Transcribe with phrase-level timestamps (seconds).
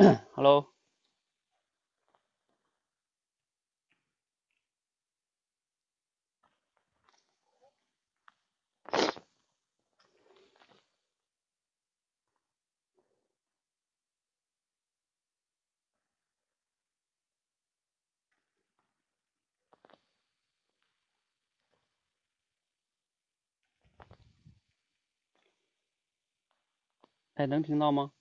[0.34, 0.66] Hello。
[27.34, 28.12] 哎，能听到吗？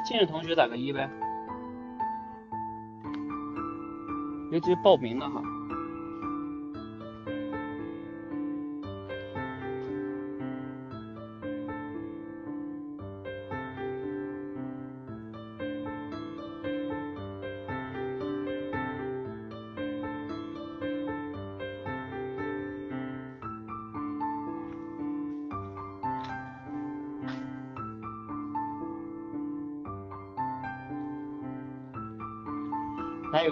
[0.00, 1.08] 来，进的同学打个一呗，
[4.50, 5.42] 尤其是报名的哈。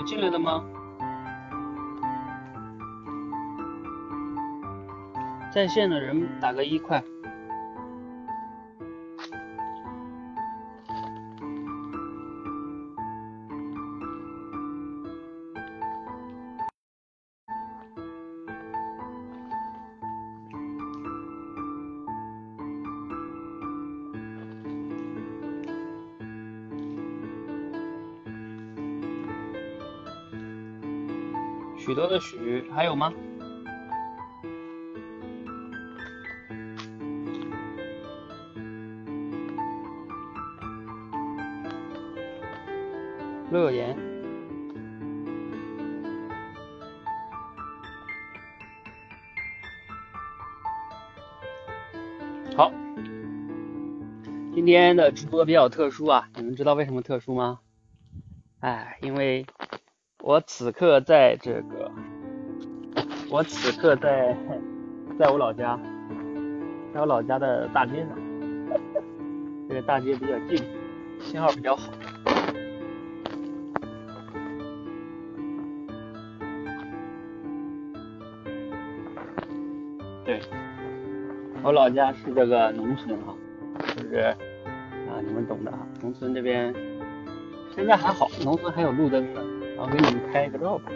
[0.08, 0.64] 进来的吗？
[5.52, 7.04] 在线的人打个一，快！
[31.88, 33.10] 许多的许，还有吗？
[43.50, 43.96] 乐言，
[52.54, 52.70] 好，
[54.52, 57.60] 今天的直播比较特殊啊，你们知道为什么特殊吗？
[58.60, 59.46] 哎，因为
[60.20, 61.77] 我此刻在这个，
[63.30, 64.34] 我此刻在
[65.18, 65.78] 在我老家，
[66.94, 68.08] 在我老家的大街上，
[69.68, 70.64] 这个大街比较近，
[71.20, 71.92] 信号比较好。
[80.24, 80.40] 对，
[81.62, 83.34] 我老家是这个农村哈，
[83.94, 85.86] 就是啊，你们懂的哈。
[86.00, 86.74] 农村这边
[87.74, 89.40] 现在还好，农村还有路灯呢。
[89.76, 90.90] 然后给你们拍一个照吧。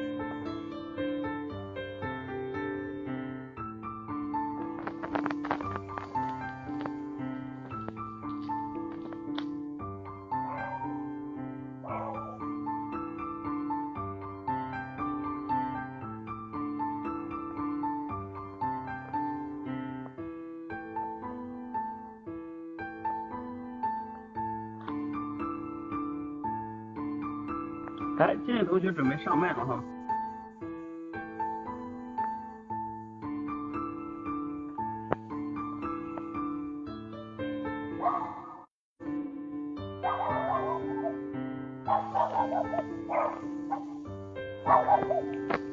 [28.83, 29.81] 就，准备上麦了哈。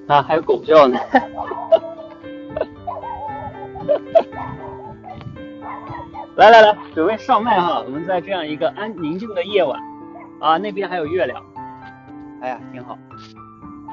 [0.07, 0.99] 啊，还有狗叫呢。
[6.35, 7.81] 来来来，准备上麦哈。
[7.81, 9.79] 我们在这样一个安宁静的夜晚，
[10.39, 11.43] 啊，那边还有月亮。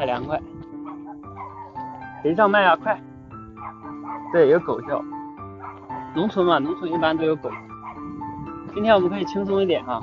[0.07, 0.41] 凉快。
[2.23, 2.75] 谁上麦啊？
[2.77, 2.99] 快！
[4.33, 5.05] 对，有狗叫。
[6.15, 7.51] 农村嘛，农村一般都有狗。
[8.73, 10.01] 今天我们可以轻松一点哈。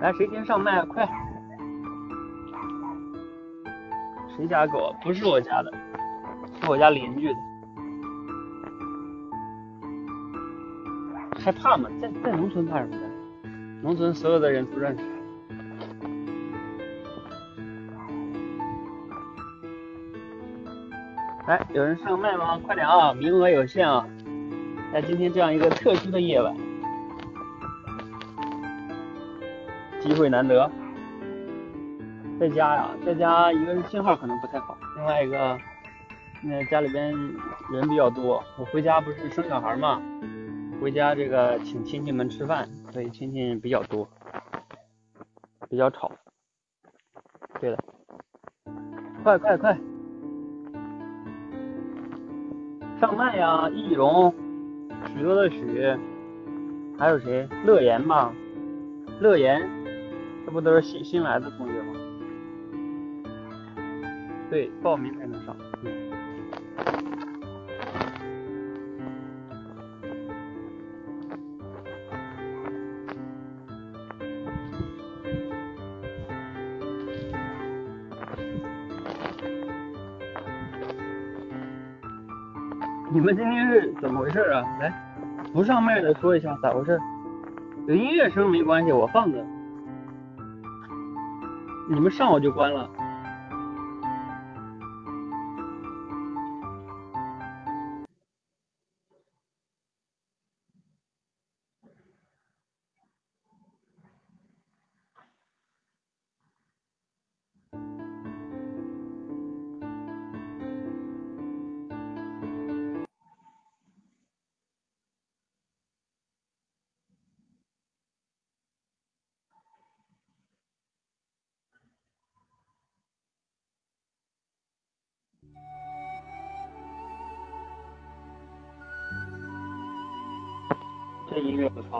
[0.00, 0.84] 来，谁先上麦啊？
[0.86, 1.08] 快！
[4.36, 4.94] 谁家狗？
[5.02, 5.72] 不是我家的，
[6.62, 7.34] 是我家邻居的。
[11.44, 11.90] 害怕吗？
[12.00, 13.09] 在在农村怕什么的？
[13.82, 15.04] 农村所有的人都认识。
[21.46, 22.60] 来，有人上麦吗？
[22.64, 24.06] 快点啊，名额有限啊！
[24.92, 26.54] 在今天这样一个特殊的夜晚，
[30.00, 30.70] 机会难得。
[32.38, 35.58] 在家呀，在家一个是信号可能不太好，另外一个，
[36.42, 37.10] 那家里边
[37.72, 38.42] 人比较多。
[38.58, 40.00] 我回家不是生小孩嘛，
[40.80, 44.08] 回家这个请亲戚们吃饭，所以亲戚比较多，
[45.68, 46.10] 比较吵。
[47.60, 47.78] 对了，
[49.22, 49.78] 快快快！
[53.00, 54.34] 上麦呀，易容，
[55.14, 55.96] 许多的许，
[56.98, 57.48] 还有谁？
[57.64, 58.32] 乐言吧，
[59.20, 59.60] 乐言，
[60.44, 61.94] 这不都是新新来的同学吗？
[64.50, 65.56] 对，报名才能上。
[83.32, 84.60] 今天是怎么回事啊？
[84.80, 84.92] 来，
[85.52, 86.98] 不上麦的说一下咋回事？
[87.86, 89.38] 有音乐声没关系，我放着。
[91.88, 92.90] 你们上我就关了。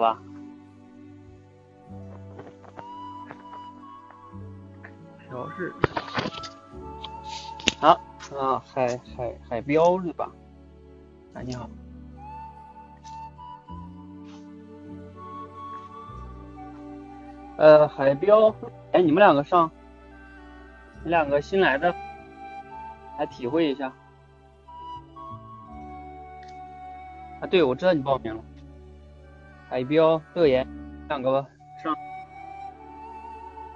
[0.00, 0.19] 音乐不错吧？
[5.29, 5.75] 调试。
[7.79, 8.00] 好
[8.38, 10.31] 啊，海海海标是吧？
[11.35, 11.69] 哎，你好。
[17.58, 18.55] 呃，海标，
[18.93, 19.70] 哎，你们两个上，
[21.05, 21.94] 你两个新来的，
[23.19, 23.93] 来体会一下。
[27.41, 28.43] 啊，对，我知道你报名了。
[29.70, 30.67] 海标、乐言
[31.08, 31.46] 两个
[31.81, 31.94] 上，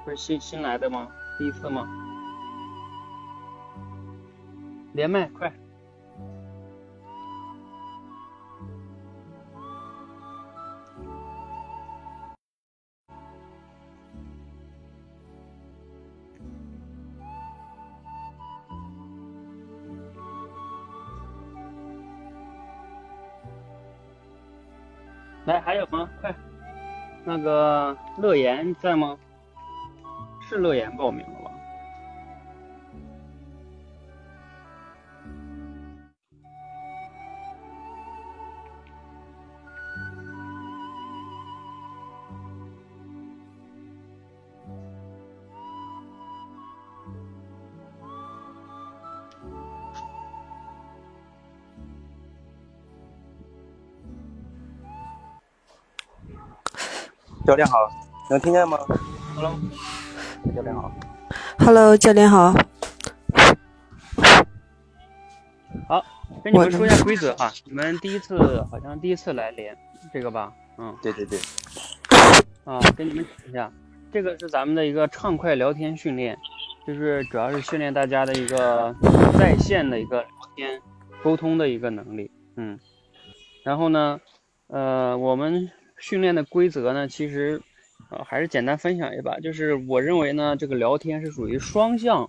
[0.04, 1.06] 不是新新来的吗？
[1.38, 1.86] 第一次吗？
[4.92, 5.52] 连麦快！
[25.64, 26.08] 还有吗？
[26.20, 26.34] 快，
[27.24, 29.16] 那个乐言在吗？
[30.46, 31.24] 是乐言报名
[57.44, 57.76] 教练好，
[58.30, 58.78] 能听见吗
[59.34, 59.54] ？Hello，
[60.54, 60.90] 教练好。
[61.58, 62.54] Hello，教练好。
[65.86, 66.02] 好，
[66.42, 69.76] 跟你们说一下规则哈，你们第一次好像第一次来连
[70.10, 70.50] 这个吧？
[70.78, 71.38] 嗯，对对对。
[72.64, 73.70] 啊，跟你们讲一下，
[74.10, 76.38] 这个是咱们的一个畅快聊天训练，
[76.86, 78.94] 就是主要是训练大家的一个
[79.38, 80.80] 在线的一个聊天
[81.22, 82.30] 沟通的一个能力。
[82.56, 82.80] 嗯，
[83.62, 84.18] 然后呢，
[84.68, 85.70] 呃，我们。
[86.06, 87.58] 训练的规则呢，其实，
[88.10, 89.40] 呃，还是简单分享一把。
[89.40, 92.28] 就是我认为呢，这个聊天是属于双向，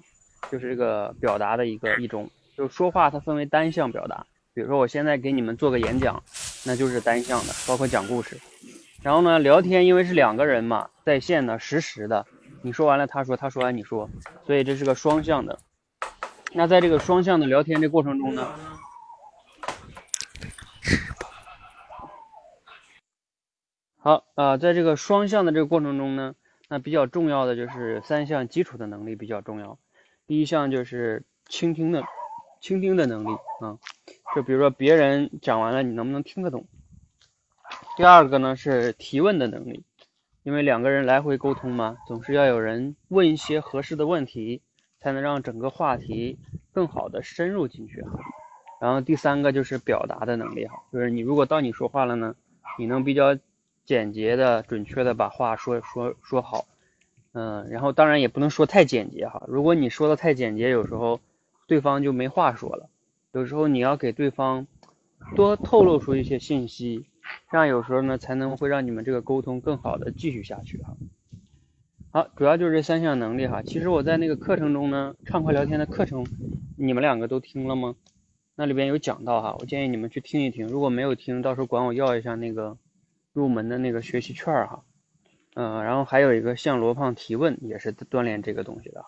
[0.49, 2.31] 就是这个表达的一个一种。
[2.55, 6.23] 就说话它分为单向表达，比如说我现在给你们做个演讲，
[6.63, 8.37] 那就是单向的，包括讲故事。
[9.03, 12.25] 然后呢，聊天因为是两个人嘛，在线的，实时的，
[12.61, 14.09] 你说完了他说，他说完你说，
[14.47, 15.59] 所以这是个双向的。
[16.53, 18.47] 那在这个双向的聊天这过程中呢？
[24.05, 26.35] 好啊，在这个双向的这个过程中呢，
[26.69, 29.79] 那比较重要的就是三项基础的能力比较重要。
[30.27, 32.03] 第一项就是倾听的
[32.61, 33.29] 倾听的能力
[33.61, 33.79] 啊，
[34.35, 36.67] 就比如说别人讲完了，你能不能听得懂？
[37.97, 39.83] 第二个呢是提问的能力，
[40.43, 44.61] 因为两个人来回沟通嘛，总是要有人问一些合适的问题，
[44.99, 46.37] 才能让整个话题
[46.71, 48.19] 更好的深入进去哈。
[48.79, 52.35] 然后第三个就是表达的能力哈，就是你如果到你说话了呢，
[52.77, 53.35] 你能比较
[53.85, 56.65] 简洁的、准确的把话说说说好，
[57.33, 61.19] 嗯，然后当然也不能说太简洁哈，如果你说的太简洁，有时候
[61.67, 62.89] 对方就没话说了，
[63.31, 64.67] 有时候你要给对方
[65.35, 67.05] 多透露出一些信息。
[67.51, 70.95] 这样有时候呢，才能会让你们这个沟通更好的继续下去哈。
[72.11, 73.63] 好，主要就是这三项能力哈。
[73.63, 76.23] 其实我在那个课程中呢，畅快聊天的课程，
[76.77, 77.95] 你们两个都听了吗？
[78.55, 80.67] 那里边有讲到哈，我建议你们去听一听。
[80.67, 82.77] 如果没有听，到时候管我要一下那个
[83.35, 84.83] 入门的那个学习券哈。
[85.55, 89.05] 嗯，然后还有一个向罗胖提问，也是锻炼这个东西的。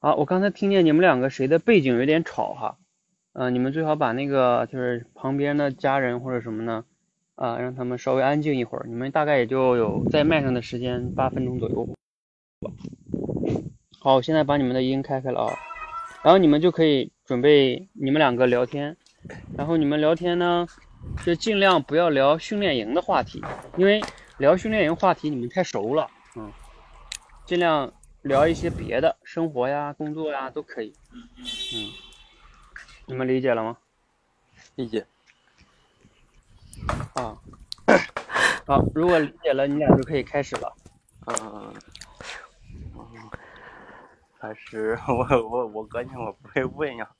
[0.00, 2.78] 好，我刚才听见你们两个谁的背景有点吵哈。
[3.32, 6.84] 嗯，你们最好把那个就是旁边的家人或者什么呢？
[7.36, 8.86] 啊，让他们稍微安静一会儿。
[8.88, 11.88] 你们大概也就有在麦上的时间八分钟左右。
[14.00, 15.54] 好，我现在把你们的音开开了啊，
[16.22, 18.96] 然后你们就可以准备你们两个聊天。
[19.56, 20.66] 然后你们聊天呢，
[21.24, 23.42] 就尽量不要聊训练营的话题，
[23.76, 24.00] 因为
[24.38, 26.08] 聊训练营话题你们太熟了。
[26.36, 26.52] 嗯，
[27.44, 30.94] 尽量聊一些别的，生活呀、工作呀都可以。
[31.74, 31.90] 嗯，
[33.06, 33.76] 你们理解了吗？
[34.76, 35.06] 理解。
[37.14, 37.36] 啊，
[38.66, 40.72] 好，如果理解了，你俩就可以开始了。
[41.26, 41.74] 嗯，
[44.38, 47.10] 还是我我我感觉我不会问呀。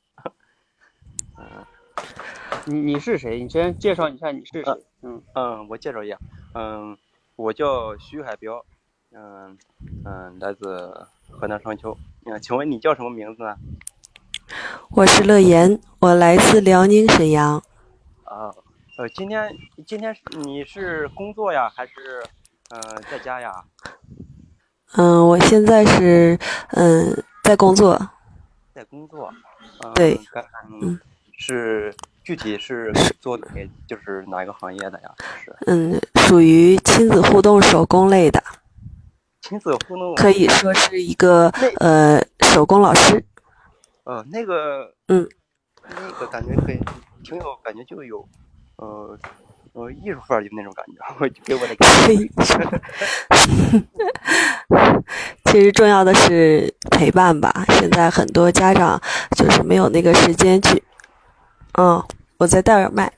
[1.37, 1.67] 嗯，
[2.67, 3.41] 你你是谁？
[3.43, 4.65] 你先介绍一下你是谁。
[5.03, 6.19] 嗯嗯，我介绍一下。
[6.55, 6.97] 嗯，
[7.37, 8.65] 我叫徐海彪。
[9.13, 9.57] 嗯
[10.05, 11.97] 嗯，来自河南商丘。
[12.27, 13.57] 嗯，请问你叫什么名字呢？
[14.91, 17.63] 我是乐言，我来自辽宁沈阳。
[18.25, 18.53] 啊。
[18.99, 21.93] 呃，今天今天你是工作呀，还是
[22.71, 23.65] 嗯在家呀？
[24.97, 26.39] 嗯，我现在是
[26.73, 27.97] 嗯在工作。
[28.75, 29.33] 在工作。
[29.95, 30.19] 对。
[30.83, 30.99] 嗯。
[31.41, 31.95] 是
[32.29, 35.09] 具体是做给就是哪一个行业的呀？
[35.43, 35.57] 是。
[35.67, 38.43] 嗯，属于亲子互动手工类的。
[39.41, 40.15] 亲子互动。
[40.15, 41.49] 可以说是一个
[41.81, 43.25] 呃手工老师。
[44.05, 44.93] 呃，那个。
[45.07, 45.27] 嗯。
[45.89, 46.79] 那个感觉可以，
[47.25, 48.29] 挺有感觉，就有。
[48.77, 49.19] 呃，
[49.73, 51.01] 呃，艺术范儿就那种感觉，
[51.47, 52.15] 给我的感觉。
[55.47, 57.65] 其实重要的是陪伴吧。
[57.71, 59.01] 现在很多家长
[59.35, 60.83] 就是没有那个时间去。
[61.79, 62.03] 嗯，
[62.39, 63.13] 我在戴耳麦。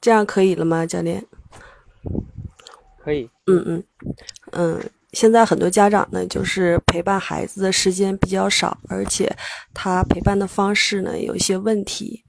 [0.00, 1.24] 这样可以了吗，教练？
[2.98, 3.28] 可以。
[3.46, 3.84] 嗯嗯
[4.52, 9.30] 嗯，现在很多家长呢，就是陪伴孩子的时间比较少，而且
[9.74, 12.24] 他陪伴的方式呢，有一些问题。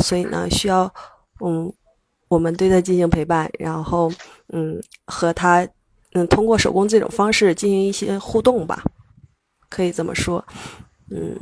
[0.00, 0.92] 所以呢，需要
[1.44, 1.70] 嗯，
[2.28, 4.10] 我们对他进行陪伴，然后
[4.52, 5.68] 嗯，和他
[6.12, 8.82] 嗯，通过手工这种方式进行一些互动吧，
[9.68, 10.42] 可以这么说，
[11.10, 11.36] 嗯，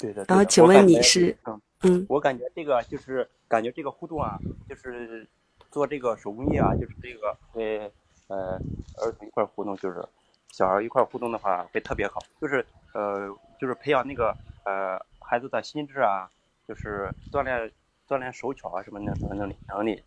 [0.00, 0.24] 对的。
[0.28, 1.36] 然后，请问你是
[1.82, 4.38] 嗯，我感觉这个就是感觉这个互动啊，
[4.68, 5.26] 就是
[5.70, 7.90] 做这个手工艺啊，就是这个呃
[8.28, 8.60] 呃
[9.02, 10.04] 儿童一块互动，就是
[10.50, 12.64] 小孩一块互动的话会特别好，就是
[12.94, 13.28] 呃
[13.60, 16.30] 就是培养那个呃孩子的心智啊。
[16.68, 17.68] 就是锻炼
[18.06, 20.00] 锻炼手巧啊什么的能力能力，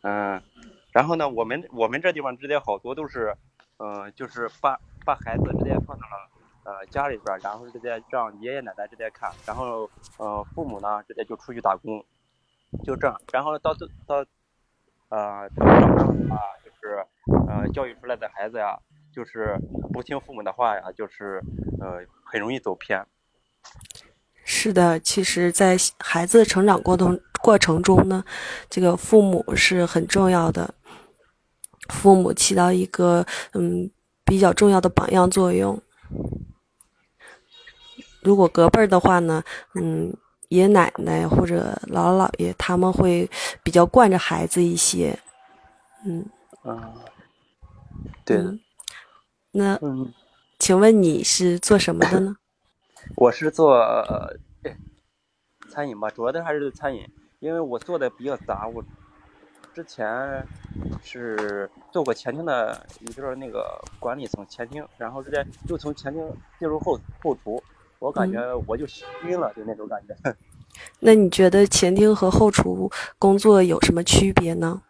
[0.00, 0.40] 嗯，
[0.92, 3.36] 然后呢，我们我们这地方直接好多都是，
[3.76, 6.30] 嗯，就是把把孩子直接放到了
[6.70, 12.04] 呃家里边，然后直接让爷爷奶奶直接看，然后呃父母呢直接就出去打工，
[12.84, 13.74] 就这样，然后到
[14.06, 14.24] 到
[15.08, 17.04] 呃长大的话，就是
[17.48, 18.78] 呃教育出来的孩子呀，
[19.12, 19.58] 就是
[19.92, 21.42] 不听父母的话呀，就是
[21.80, 23.04] 呃很容易走偏。
[24.44, 28.24] 是的，其实，在孩子成长过程过程中呢，
[28.68, 30.74] 这个父母是很重要的，
[31.88, 33.90] 父母起到一个嗯
[34.24, 35.80] 比较重要的榜样作用。
[38.22, 39.42] 如果隔辈儿的话呢，
[39.74, 40.14] 嗯，
[40.48, 43.28] 爷爷奶奶或者姥姥姥爷他们会
[43.62, 45.18] 比较惯着孩子一些，
[46.04, 46.26] 嗯。
[46.62, 46.94] 啊。
[48.24, 48.42] 对。
[49.52, 49.78] 那，
[50.58, 52.36] 请问你是做什么的呢？
[53.16, 53.82] 我是做
[55.70, 57.04] 餐饮吧，主要的还是餐饮，
[57.40, 58.68] 因为我做的比较杂。
[58.68, 58.84] 我
[59.74, 60.46] 之前
[61.02, 66.22] 是做过前厅的，也就是那个管理层前厅，然后是在又从前厅
[66.58, 67.62] 进入后后厨，
[68.00, 68.84] 我感觉我就
[69.26, 70.16] 晕了，就那种感觉。
[71.00, 74.82] 那你觉得前厅和后厨工作有什么区别呢？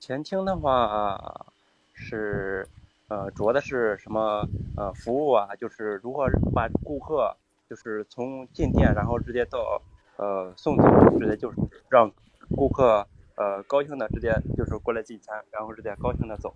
[0.00, 1.46] 前厅的话
[1.92, 2.66] 是，
[3.08, 7.36] 呃，呃，主要的是什么呃服务啊，就是如何把顾客
[7.68, 9.80] 就是从进店然后直接到
[10.16, 11.56] 呃送走，直接就是
[11.88, 12.10] 让
[12.56, 16.54] 顾客呃高兴的直接就是过来进餐，然后直接高兴的走，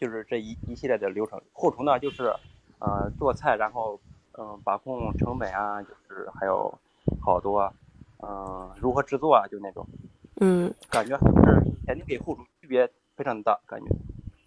[0.00, 1.40] 就是这一一系列的流程。
[1.52, 2.32] 后厨呢就是
[2.78, 4.00] 呃做菜，然后
[4.38, 6.72] 嗯、把控成本啊，就是还有
[7.20, 7.72] 好多
[8.26, 9.86] 嗯、如何制作啊，就那种
[10.40, 13.86] 嗯感觉还是前厅给后厨区别非常大，感觉。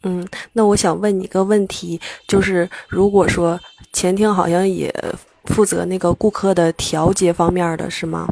[0.03, 3.59] 嗯，那我想问你一个问题，就是如果说
[3.93, 4.93] 前厅好像也
[5.45, 8.27] 负责那个顾客的调节方面的是吗？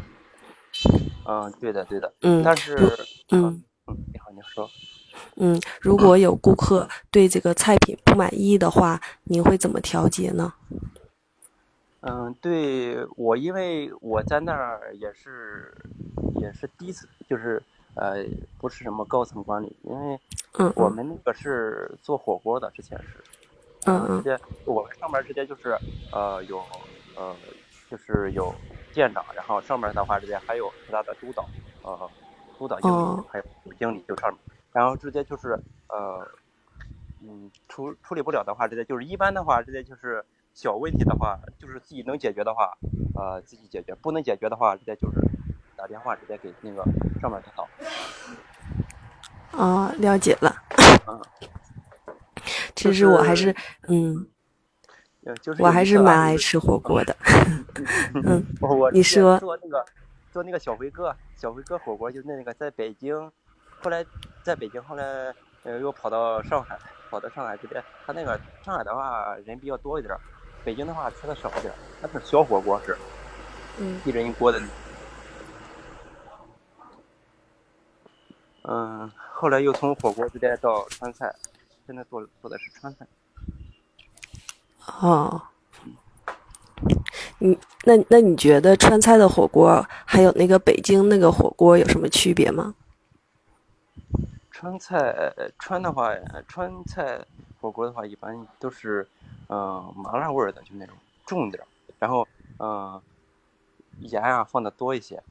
[1.26, 2.74] 嗯，对的对的，嗯但是
[3.30, 4.68] 嗯嗯，你好，你说。
[5.36, 10.52] 嗯，如果有顾客对这个菜品不满意的话，您会怎么调节呢？
[12.00, 15.74] 嗯，对我，因为我在那儿也是
[16.36, 17.60] 也是第一次，就是
[17.94, 18.24] 呃，
[18.58, 20.20] 不是什么高层管理，因为
[20.76, 23.24] 我们那个是做火锅的，之前是，
[24.18, 25.76] 直接我们上面直接就是
[26.12, 26.62] 呃有
[27.16, 27.34] 呃
[27.90, 28.54] 就是有
[28.92, 31.48] 店长，然后上面的话直接还有其他的督导，
[31.82, 32.10] 呃
[32.58, 34.38] 督导经理，哦还有副经理就上面，
[34.72, 36.26] 然后直接就是呃
[37.22, 40.24] 嗯处处理不了的话，直接就是一般的话直接就是
[40.56, 42.72] 小问题的话，就是自己能解决的话，
[43.14, 45.20] 呃自己解决，不能解决的话直接就是
[45.76, 46.82] 打电话直接给那个
[47.20, 47.68] 上面领导，
[49.52, 50.56] 哦，了解了。
[51.06, 51.20] 嗯，
[52.74, 53.54] 其实我还是
[53.88, 54.26] 嗯，
[55.26, 57.14] 呃就是我还是蛮爱吃火锅的。
[58.24, 59.84] 嗯，我我你说做那个
[60.32, 63.30] 做那个小辉哥小辉哥火锅，就是那个在北京，
[63.82, 64.02] 后来
[64.42, 65.04] 在北京，后来
[65.64, 66.78] 呃又跑到上海，
[67.10, 70.18] 跑到上海这边，他那个上海的话人比较多一点儿，
[70.66, 72.98] 北京的话吃的少一点儿，他是小火锅是
[73.78, 74.60] 嗯一人一锅的。
[78.62, 81.32] 嗯，后来又从火锅直接到川菜，
[81.86, 83.06] 现在做做的是川菜。
[85.00, 85.40] 哦，
[87.38, 92.74] 你那那你觉得川菜的火锅还有那个北京那个火锅有什么区别吗？
[94.50, 95.14] 川菜
[95.60, 96.12] 川的话，
[96.48, 97.24] 川菜
[97.60, 99.08] 火锅的话，一般都是
[99.48, 101.66] 嗯、呃麻辣味儿的，就那种重点儿，
[101.98, 102.26] 然后
[102.58, 103.02] 嗯、呃
[104.00, 105.22] 盐啊放的多一些。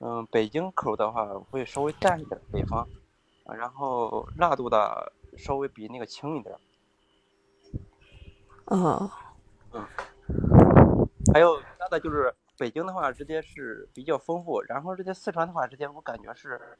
[0.00, 2.86] 嗯、北京口的话会稍微淡一点，北方，
[3.44, 6.60] 啊然后辣度的稍微比那个轻一点儿。
[8.66, 9.10] 哦，
[11.34, 16.78] 还有其他的就是北京的话，直接是比较丰富，然后这些四川的话，直接我感觉是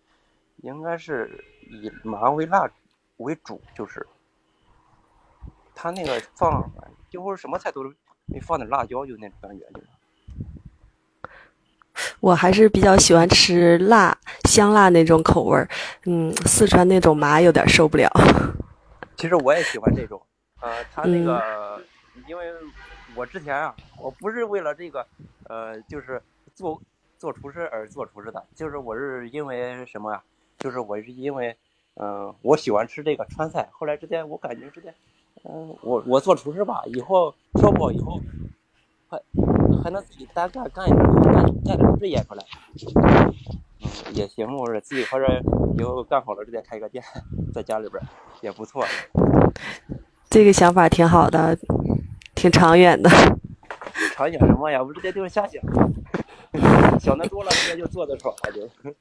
[0.58, 2.70] 应该是以麻为辣
[3.16, 4.06] 为主，就是
[5.80, 6.68] 他那个放
[7.08, 7.94] 几乎什么菜都是
[8.42, 9.86] 放点辣椒，就那种感觉，就是
[12.18, 15.68] 我还是比较喜欢吃辣香辣那种口味儿，
[16.06, 18.10] 嗯，四川那种麻有点受不了。
[19.16, 20.20] 其实我也喜欢这种，
[20.60, 21.80] 呃，他那个，
[22.26, 22.52] 因为
[23.14, 25.06] 我之前啊，我不是为了这个，
[25.44, 26.20] 呃，就是
[26.56, 26.82] 做
[27.18, 30.20] 做厨师而做厨师的，就是我是因为什么呀？
[30.58, 31.56] 就是我是因为，
[31.94, 34.92] 嗯、我喜欢吃这个川菜，后来之间我感觉之间，
[35.44, 38.20] 嗯、我我做厨师吧，以后烧不好以后，
[39.08, 39.20] 还
[39.82, 41.32] 还能自己单干干一干
[41.64, 42.44] 干点事业出来，
[42.94, 43.34] 嗯，
[44.14, 45.26] 也行，我说自己或者
[45.78, 47.02] 以后干好了直接开个店，
[47.54, 48.02] 在家里边
[48.40, 48.84] 也不错。
[50.28, 51.56] 这个想法挺好的，
[52.34, 53.08] 挺长远的。
[54.12, 54.82] 长远什么呀？
[54.82, 55.62] 我直接就是瞎想，
[57.00, 58.68] 想的多了，直接就做的少了就。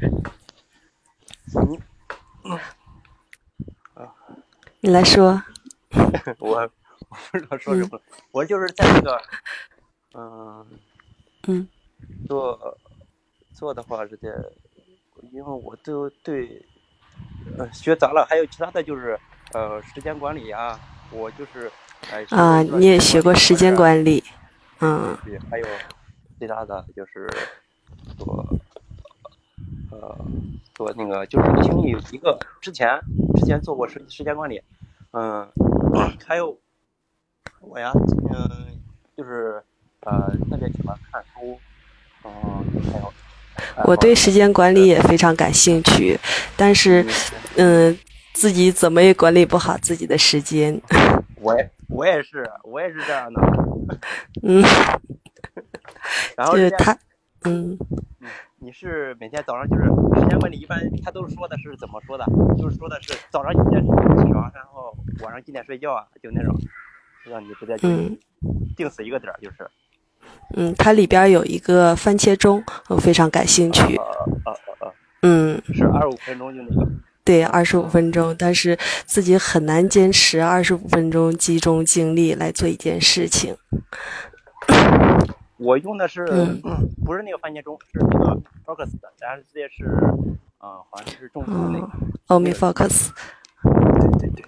[0.00, 1.78] 你
[4.80, 5.42] 你来说，
[6.38, 6.70] 我
[7.08, 9.20] 我不知道说什么，我就是在那个，
[10.14, 10.66] 嗯
[11.48, 11.68] 嗯。
[12.28, 12.78] 做
[13.52, 14.32] 做的话，直接，
[15.32, 16.64] 因为我都对，
[17.58, 19.18] 呃，学杂了，还有其他的就是，
[19.52, 20.78] 呃，时间管理啊，
[21.10, 21.70] 我就是，
[22.12, 23.74] 哎，啊，你也学过时间。
[23.74, 24.22] 管理，
[24.80, 25.18] 嗯。
[25.24, 25.66] 对，还有
[26.38, 27.28] 其他的就是
[28.16, 28.46] 做
[29.90, 30.16] 呃
[30.74, 32.98] 做那个就是经理有一个之前
[33.36, 34.62] 之前做过时时间管理，
[35.12, 35.48] 嗯，
[36.24, 36.58] 还有
[37.60, 37.92] 我呀，
[38.32, 38.80] 嗯，
[39.16, 39.62] 就是
[40.00, 41.58] 呃特别喜欢看书，
[42.24, 43.12] 嗯，还有
[43.84, 46.18] 我对时间管理也非常感兴趣，
[46.56, 47.04] 但是，
[47.56, 47.96] 嗯，
[48.32, 50.80] 自己怎么也管理不好自己的时间。
[51.40, 53.40] 我也我也是我也是这样的，
[54.42, 54.62] 嗯，
[56.36, 56.96] 然后就是他，
[57.44, 57.76] 嗯
[58.60, 59.84] 你是每天早上就是
[60.20, 62.24] 时间管理，一般他都是说的是怎么说的？
[62.58, 63.88] 就是说的是早上几点起
[64.32, 64.92] 床，然后
[65.22, 66.52] 晚上几点睡觉啊，就那种，
[67.24, 68.18] 让你直接就嗯
[68.76, 69.70] 定死一个点儿，就是。
[70.56, 73.96] 嗯，它里边有一个番茄钟，我非常感兴趣。
[73.96, 74.04] 啊
[74.44, 74.92] 啊啊
[75.22, 76.90] 嗯，是二十五分钟就那个。
[77.24, 83.56] 对，二十五分钟，但是自己很难坚持二十五分钟集中精力来做一件事情。
[85.58, 86.60] 我用的是、嗯
[87.04, 89.84] 不是那个番茄钟，是那个 Focus 的，但是这是，
[90.60, 91.86] 嗯、好像是种树的那个。
[92.28, 93.10] 哦，OmniFocus，
[94.18, 94.18] 对。
[94.18, 94.44] 对对，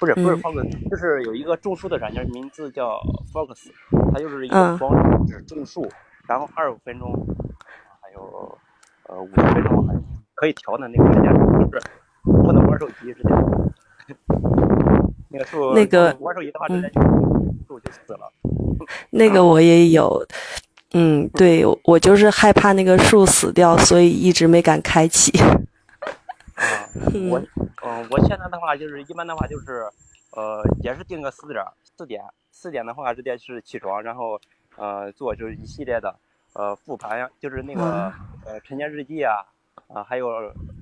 [0.00, 0.40] 不是不是嗯。
[0.42, 3.00] Focus，、就是有一个种树的软件，名字叫
[3.32, 3.70] Focus，
[4.12, 4.78] 它就是一个嗯。
[4.78, 5.88] 光只种树，
[6.28, 7.12] 然后二十五分钟，
[8.02, 8.58] 还有
[9.08, 9.94] 呃五十分钟，还
[10.34, 11.82] 可以调的那个时间，就是
[12.24, 13.36] 不能玩手机之间。
[15.28, 17.00] 那个树，那个玩手机的话，直接就
[17.66, 18.32] 树就死了。
[19.10, 20.26] 那个我也有。
[20.94, 25.30] 嗯，对，我就是害怕那个树死掉，所以一直没敢开启。
[25.38, 26.88] 啊，
[27.30, 27.38] 我
[27.82, 29.86] 嗯、我现在的话就是一般的话就是，
[30.32, 34.40] 呃，也是定个四点四点四点的话直接是起床，然后
[34.76, 36.14] 呃做就是一系列的
[36.54, 38.10] 呃复盘呀，就是那个
[38.46, 39.44] 呃晨间日记啊
[39.88, 40.26] 啊，还有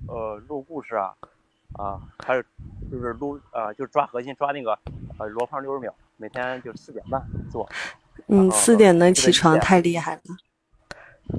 [0.06, 1.12] 呃录故事啊
[1.72, 2.42] 啊，还有
[2.90, 4.78] 就是撸啊、就是抓核心抓那个
[5.18, 7.68] 呃罗胖六十秒，每天就四点半做，
[8.28, 10.22] 嗯，哦四点能起床太厉害了。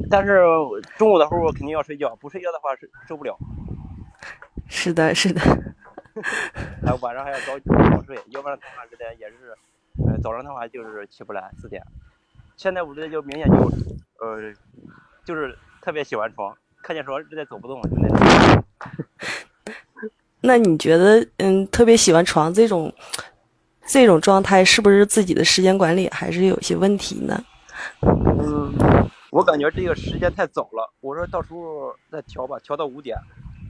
[0.09, 0.41] 但是
[0.97, 3.37] 中午的时候肯定要睡觉，不睡觉的话是受不了。
[4.67, 5.41] 是的，是的。
[6.83, 9.55] 还有晚上还要早早睡，要不然的话这点也是，
[10.05, 11.81] 呃，早上的话就是起不来四点。
[12.55, 13.71] 现在我这就明显就，
[14.19, 14.51] 呃，
[15.23, 18.63] 就是特别喜欢床，看见床直接走不动了，就那种。
[20.41, 22.93] 那你觉得，嗯，特别喜欢床这种
[23.85, 27.43] 这种状态，是不是自己的时间管理还是有些问题呢？
[28.03, 28.73] 嗯，
[29.31, 33.17] 我感觉这个时间太早了，我说到时候再调吧，调到五点。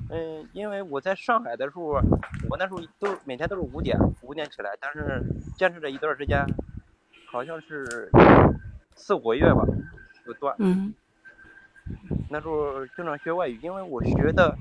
[0.10, 1.84] 嗯，因为我在上海的时候，
[2.49, 5.21] 我那时候都每天都是五点五点起来，但是
[5.58, 6.45] 坚持了一段时间，
[7.30, 8.10] 好像是
[8.95, 9.65] 四五个月吧，
[10.25, 10.56] 就断。
[10.60, 10.93] 嗯
[12.30, 14.53] 那时候经常学外语，因为我学的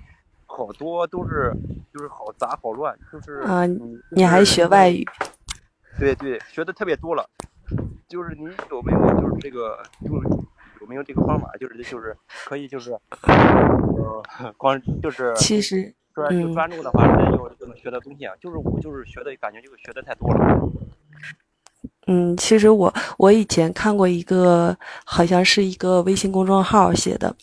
[0.46, 1.52] 好多都是
[1.92, 4.88] 就是好杂好乱，就是啊你你还学外？
[4.88, 5.04] 语？
[5.98, 7.28] 对对，学的特别多了。
[8.08, 10.28] 就是你有没有就是这个就是
[10.80, 18.32] 有没有这个方法，就是就是可以就是呃 光就是其实，专专注的话，就就能学到东西啊。
[18.40, 20.70] 就是我就是学的感觉就是学的太多了。
[22.06, 27.34] 嗯，其实我我以前看过一个，好像是一个微信公众号写的，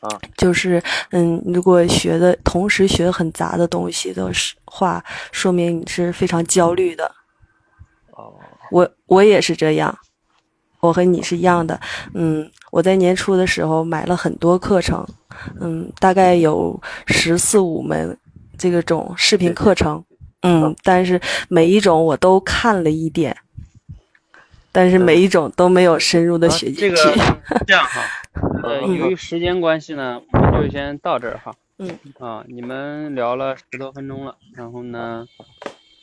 [0.00, 0.80] 啊，就是
[1.10, 4.30] 嗯，如果学的同时学很杂的东西的
[4.64, 7.04] 话，说明你是非常焦虑的。
[8.12, 8.32] 哦，
[8.70, 9.96] 我我也是这样，
[10.80, 11.80] 我和你是一样的。
[12.14, 15.04] 嗯，我在年初的时候买了很多课程，
[15.60, 18.16] 嗯，大概有十四五门
[18.56, 20.04] 这个种视频课程，
[20.42, 23.36] 嗯，但是每一种我都看了一点，
[24.78, 26.94] 但是每一种都没有深入的啊学进去。
[26.94, 28.00] 这个这样哈，
[28.62, 31.52] 呃，嗯由于时间关系呢，我们就先到这儿哈。
[31.78, 31.98] 嗯。
[32.20, 35.26] 啊，你们聊了十多分钟了，然后呢，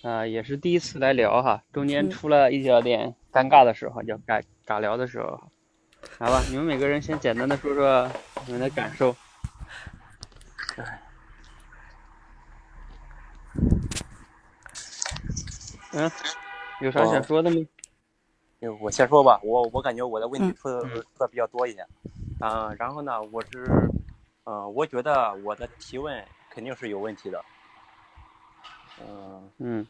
[0.03, 5.47] 啊，也是第一次来聊哈，中间嗯出了一小点尴尬的时候，叫尬尬聊的时候哈。
[6.17, 8.11] 来吧，你们每个人先简单的说说
[8.45, 9.15] 你们的感受。
[15.93, 16.11] 嗯，
[16.81, 17.55] 有啥想说的吗？
[18.59, 21.85] 就我先说吧，我我感觉我的问题嗯出的出的比较多一点，
[22.39, 23.65] 啊、然后呢，我是，
[24.45, 27.43] 嗯、我觉得我的提问肯定是有问题的，
[29.01, 29.87] 嗯、嗯。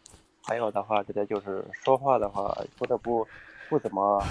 [0.48, 3.28] 还有的话，这个就是说话的话说的不
[3.68, 4.22] 不怎么，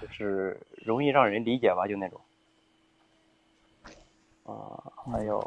[0.00, 2.20] 就是容易让人理解吧，就那种，
[4.42, 5.38] 啊、还有，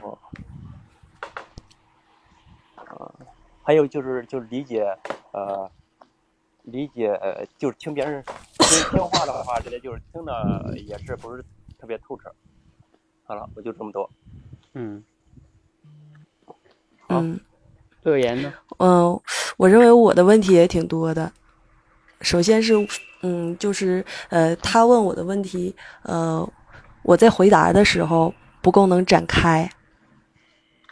[2.76, 3.12] 啊、
[3.64, 4.86] 还有就是就是理解，
[5.34, 5.70] 呃，
[6.64, 8.24] 理解呃就是听别人
[8.60, 11.44] 听听话的话，这个就是听的也是不是
[11.80, 12.34] 特别透彻。
[13.26, 14.10] 好了，我就这么多。
[14.74, 15.04] 嗯，
[17.08, 17.40] 好嗯
[18.02, 18.54] 乐言呢？
[18.80, 19.20] 嗯，
[19.58, 21.32] 我认为我的问题也挺多的。
[22.22, 22.74] 首先是，
[23.22, 26.48] 嗯，就是呃，他问我的问题，呃，
[27.04, 29.70] 我在回答的时候不够能展开，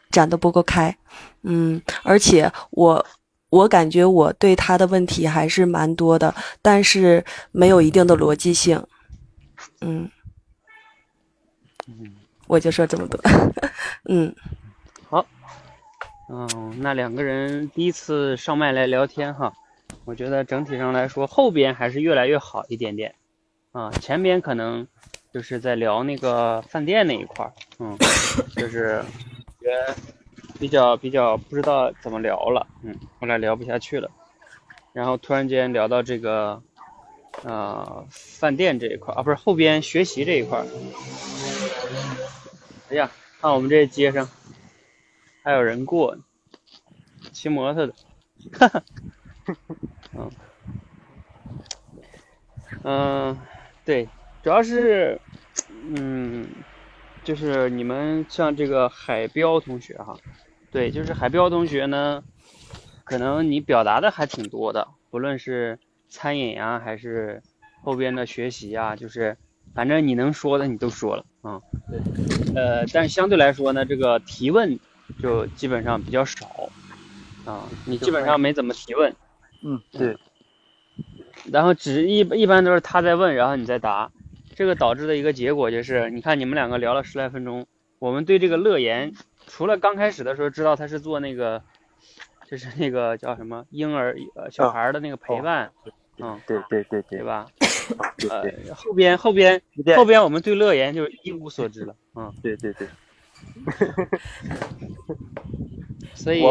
[0.10, 0.98] 展的不够开，
[1.44, 3.06] 嗯，而且我
[3.52, 6.34] 我感觉我对他的问题还是蛮多的，
[6.64, 8.84] 但是没有一定的逻辑性，
[9.82, 10.10] 嗯，
[11.88, 12.16] 嗯。
[12.48, 13.22] 我就说这么多，
[14.10, 14.34] 嗯。
[15.10, 15.26] 好。
[16.30, 19.54] 嗯，那两个人第一次上麦来聊天哈，
[20.06, 23.14] 我觉得整体上来说，后边还是越来越好一点点，
[23.74, 24.88] 啊，前边可能
[25.34, 27.98] 就是在聊那个饭店那一块儿，嗯，
[28.56, 29.04] 就是
[29.62, 29.96] 觉得
[30.62, 34.12] 比较比较不知道怎么聊了，嗯，后来聊不下去了，
[34.94, 36.62] 然后突然间聊到这个，
[37.42, 40.64] 呃，饭店这一块啊，不是后边学习这一块，
[42.90, 44.30] 哎呀，看我们这街上
[45.44, 46.16] 还有人过，
[47.32, 47.94] 骑摩托的，
[48.52, 48.84] 哈哈，
[50.14, 50.32] 嗯，
[52.84, 53.38] 嗯，
[53.84, 54.08] 对，
[54.44, 55.20] 主要是，
[55.96, 56.48] 嗯，
[57.24, 60.20] 就是你们像这个海标同学哈，
[60.72, 62.24] 对，就是海标同学呢，
[63.04, 67.42] 可能你表达的还挺多的，不论是餐饮呀，还是
[67.84, 69.36] 后边的学习啊，就是
[69.76, 71.60] 反正你能说的你都说了啊，
[72.56, 74.80] 呃，但是相对来说呢，这个提问
[75.22, 76.70] 就基本上比较少
[77.46, 79.14] 啊，你基本上没怎么提问，
[79.64, 80.16] 嗯，对，
[81.52, 84.10] 然后只一一般都是他在问，然后你再答，
[84.56, 87.66] 这个导致的一个结果就是，你看你们两个聊了十来分钟，
[88.00, 89.12] 我们对这个乐言，
[89.54, 91.62] 除了刚开始的时候知道他是做那个，
[92.50, 95.72] 就是那个叫什么婴儿呃小孩儿的那个陪伴，
[96.20, 97.20] 嗯，对对对对。
[97.20, 97.46] 对吧？
[98.30, 99.62] 呃，后边后边
[99.98, 102.88] 后边我们对乐言就一无所知了，嗯，对对对，
[106.16, 106.42] 所以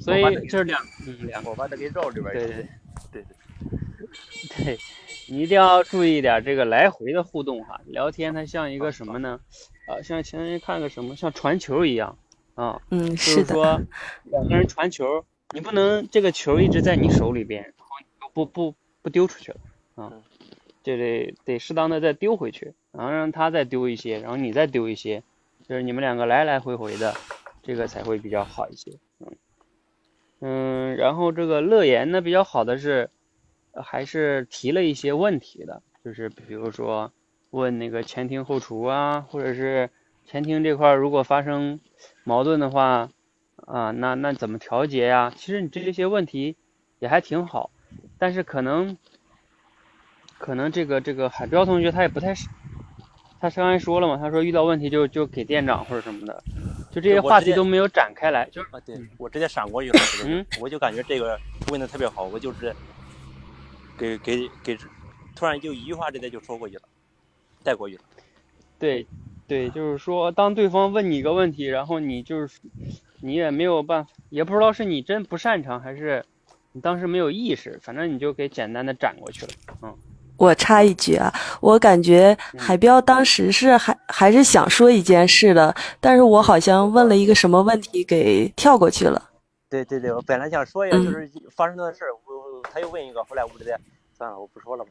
[0.00, 2.62] 所以这是两嗯两我把它给绕里边对去了
[3.12, 3.24] 对对
[4.56, 4.78] 对， 对，
[5.28, 7.78] 你一定要注意点这个来回的互动哈。
[7.84, 9.40] 聊天它像一个什么呢？
[9.88, 12.16] 啊，像前天看个什么，像传球一样
[12.56, 13.82] 啊，嗯，就是的，说
[14.24, 17.72] 两个人传球，你不能这个球一直在你手里边，然
[18.18, 19.60] 后不不不丢出去了
[19.94, 20.22] 啊嗯，
[20.82, 25.22] 就得得适当的再丢回去，然后让他再丢一些，然后你再丢一些，
[25.68, 27.14] 就是你们两个来来回回的，
[27.62, 28.90] 这个才会比较好一些。
[29.20, 29.36] 嗯
[30.40, 33.10] 嗯，然后这个乐言呢比较好的是，
[33.72, 37.12] 呃还是提了一些问题的，就是比如说
[37.50, 39.90] 问那个前厅后厨啊，或者是
[40.26, 41.78] 前厅这块儿如果发生
[42.24, 43.08] 矛盾的话，
[43.66, 45.32] 啊，那那怎么调节呀？
[45.34, 46.56] 其实你这些问题
[46.98, 47.70] 也还挺好，
[48.18, 48.98] 但是可能
[50.38, 52.48] 可能这个这个海彪同学他也不太是，
[53.40, 56.42] 他刚才说了嘛，他说遇到问题就就给店长或者什么的，
[56.90, 61.38] 就这些话题都没有展开来，就是啊，对我直接闪过去了，这个嗯我就感觉这个
[61.70, 62.74] 问的特别好，我就是
[63.96, 64.76] 给给给，
[65.36, 66.82] 突然就一句话直接就说过去了，
[67.62, 68.02] 带过去了。
[68.78, 69.06] 对，
[69.46, 72.58] 对，就是说，当对方问你一个问题，然后你就是
[73.20, 76.24] 你也没有办法，也不知道是你真不擅长，还是
[76.72, 79.52] 你当时没有意识，反正你就给简单的斩过去了。
[79.82, 79.96] 嗯，
[80.36, 89.30] 我插一句啊，我感觉海彪当时是还还是想说一件事的，但是我好像问了一个什么问题给跳过去了。
[89.70, 93.76] 对对对，我本来想说一下，嗯就是发生的事儿，我他又问一个，后来我直接
[94.16, 94.90] 算了，我不说了吧。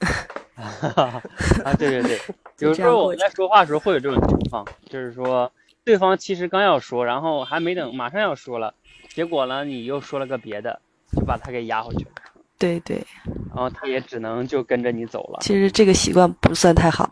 [1.64, 2.20] 啊，对对对，
[2.66, 5.50] 有时候我们在说话的时候会有这种情况，就是说
[5.82, 8.74] 对方其实刚要说，然后还没等马上要说了，
[9.08, 10.80] 结果呢你又说了个别的，
[11.12, 12.10] 就把他给压回去了，
[12.58, 13.04] 对对，
[13.48, 15.40] 然后他也只能就跟着你走了。
[15.40, 17.10] 其实这个习惯不算太好。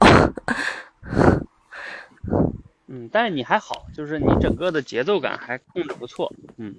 [2.87, 6.77] 嗯，但是你还好，就是你整个的节奏感还控制不错，嗯，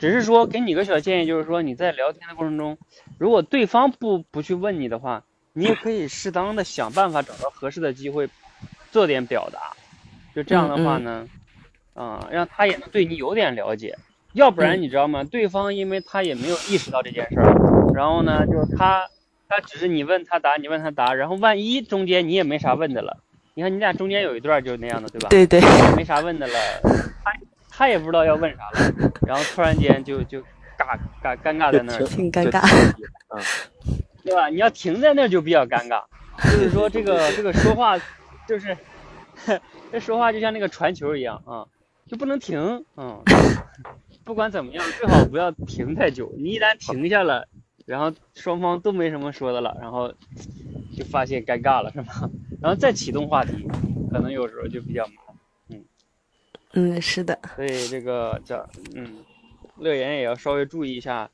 [0.00, 2.76] 只是说给你个小建议，就是说你在聊天的过程中，
[3.16, 8.28] 如果对方不不去问你的话，你也可以适当的想办法找到合适的机会，
[8.90, 9.58] 做点表达，
[10.34, 11.26] 就这样的话呢，
[11.94, 13.96] 啊、让他也能对你有点了解，
[14.32, 15.24] 要不然嗯你知道吗？
[15.24, 19.08] 对方因为他也没有意识到这件事儿，然后呢，就是他
[19.48, 23.18] 他只是你问他答，你问他答，然后万一中间你也没啥问的了。
[23.54, 25.28] 你看你俩中间有一段就是那样的，对吧？
[25.28, 25.60] 对对，
[25.96, 26.54] 没啥问的了，
[27.24, 27.32] 他
[27.68, 30.38] 他也不知道要问啥了，然后突然间就就
[30.78, 32.62] 尬尬尴尬在那儿，挺尴尬。
[33.34, 33.42] 嗯，
[34.22, 34.48] 对吧？
[34.48, 36.04] 你要停在那儿就比较尴尬，
[36.52, 37.98] 就是说这个这个说话
[38.46, 38.76] 就是
[39.90, 41.66] 这说话就像那个传球一样啊，
[42.06, 43.22] 就不能停，嗯，
[44.24, 46.32] 不管怎么样，最好不要停太久。
[46.36, 47.48] 你一旦停下了，
[47.86, 50.12] 然后双方都没什么说的了，然后
[50.96, 52.30] 就发现尴尬了，是吗？
[52.60, 53.66] 然后再启动话题，
[54.12, 55.36] 可能有时候就比较麻烦。
[55.70, 55.84] 嗯，
[56.74, 59.24] 嗯是的，所以这个叫嗯，
[59.78, 61.30] 乐言也要稍微注意一下，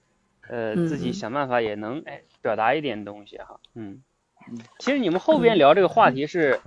[0.48, 4.04] 呃，嗯自己想办法也能哎表达一点东西哈，嗯，
[4.78, 6.60] 其实你们后边聊这个话题是，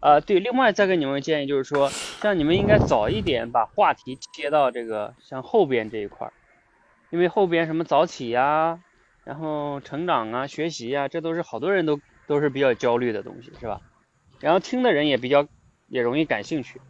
[0.00, 6.32] 呃，对，另外再给你们建议就是说，像你们应该早一点把话题切到这个像后边这一块儿，
[7.08, 8.80] 因为后边什么早起呀、
[9.24, 13.80] 然后成长啊、学习呀、这都是好多人都都是比较焦虑的东西，是吧？
[14.40, 15.48] 然后听的人也比较
[15.88, 16.82] 也容易感兴趣，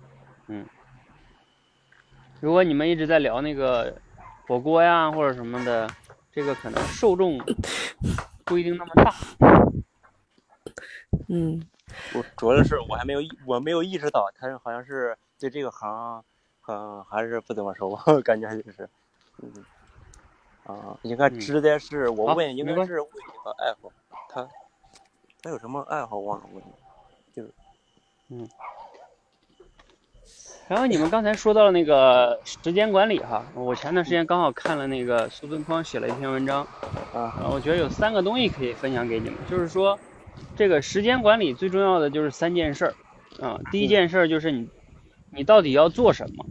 [0.48, 0.66] 嗯。
[2.40, 3.96] 如果你们一直在聊那个
[4.48, 5.88] 火锅呀或者什么的，
[6.34, 7.38] 这个可能受众
[8.44, 9.14] 不一定那么大。
[11.28, 11.64] 嗯，
[12.12, 16.24] 我主要是我还没有我没有意识到，他好像是对这个行，
[16.66, 18.88] 嗯，还是不怎么熟， 感觉就是，
[19.42, 19.64] 嗯，
[20.64, 21.38] 啊，应该嗯。
[21.38, 23.92] 直接是我问，应该是问一个爱好，
[24.28, 24.48] 他
[25.40, 26.70] 他有什么爱好忘了问了，
[27.32, 27.52] 就是，
[28.28, 28.48] 嗯，
[30.68, 36.66] 然后你们刚才说到那个时间管理哈，我前段时间刚好看了那个苏东坡写了一篇文章，
[37.12, 39.98] 啊，我觉得有三个东西可以分享给你们，就是说
[40.56, 42.94] 这个时间管理最重要的就是三件事儿
[43.40, 43.60] 啊。
[43.70, 44.68] 第一件事儿就是你
[45.30, 46.46] 你到底要做什么，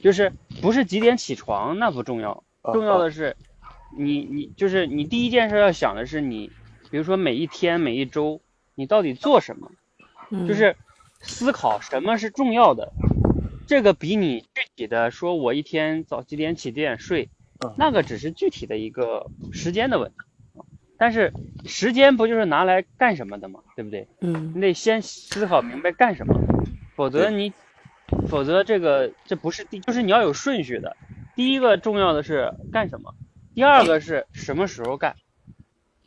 [0.00, 3.36] 就是不是几点起床那不重要，重要的是
[3.98, 6.52] 你你就是你第一件事要想的是你，
[6.90, 8.40] 比如说每一天每一周
[8.76, 9.72] 你到底做什么，
[10.30, 10.46] 嗯。
[10.46, 10.76] 就是
[11.26, 12.92] 思考什么是重要的，
[13.66, 17.28] 这个比你具体的说我一天早几点起几点睡
[17.64, 20.16] 嗯，那个只是具体的一个时间的问题。
[20.98, 21.34] 但是
[21.66, 23.60] 时间不就是拿来干什么的嘛？
[23.76, 24.08] 对不对？
[24.22, 26.34] 嗯你得先思考明白干什么，
[26.94, 27.52] 否则你，
[28.28, 30.96] 否则这个这不是第，就是你要有顺序的。
[31.34, 33.14] 第一个重要的是干什么，
[33.54, 35.16] 第二个是什么时候干，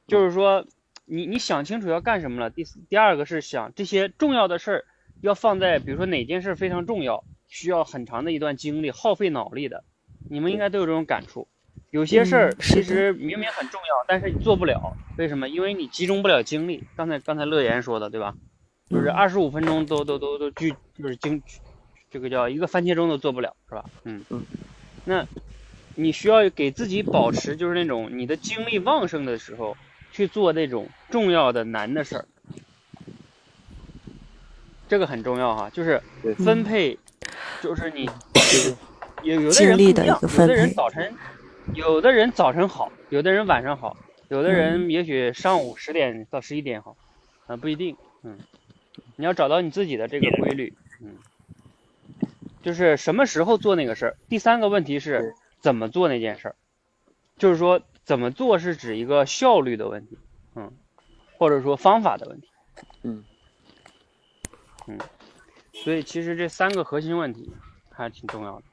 [0.08, 0.66] 就是说
[1.06, 2.50] 你你想清楚要干什么了。
[2.50, 4.86] 第四，第二个是想这些重要的事儿
[5.22, 9.84] 要放在，比如说哪件事非常重要，需要很长的一段精力，耗费脑力的，
[10.30, 11.48] 你们应该都有这种感触。
[11.92, 15.50] 有些事儿其实明明很重要，但是你做不了，为什么？
[15.50, 16.84] 因为你集中不了精力。
[16.96, 18.36] 刚才刚才乐言说的，对吧？
[18.90, 21.42] 就是嗯二十五分钟都都都都聚，就是精，
[22.12, 23.86] 这个叫一个番茄钟都做不了，是吧？
[24.04, 24.44] 嗯嗯。
[25.06, 25.28] 那
[25.96, 29.76] 你需要给自己保持就是那种你的精力旺盛的时候，
[30.12, 32.28] 去做那种重要的难的事儿，
[34.89, 36.02] 这个很重要哈，就是
[36.39, 36.97] 分配，
[37.62, 38.10] 就是你
[39.21, 41.13] 有有的人不一样，有的人早晨，
[41.75, 43.95] 有的人早晨好，有的人晚上好，
[44.30, 46.97] 有的人也许上午十点到十一点好，
[47.45, 48.39] 啊不一定，嗯，
[49.15, 50.73] 你要找到你自己的这个规律，
[51.04, 51.13] 嗯，
[52.63, 54.17] 就是什么时候做那个事儿。
[54.28, 56.56] 第三个问题是怎么做那件事儿，
[57.38, 60.17] 就是说怎么做是指一个效率的问题，
[60.56, 60.71] 嗯，
[61.38, 62.47] 或者说方法的问题，
[63.04, 63.23] 嗯
[64.89, 64.97] 嗯，
[65.71, 67.54] 所以其实这三个核心问题
[67.91, 68.63] 还挺重要的。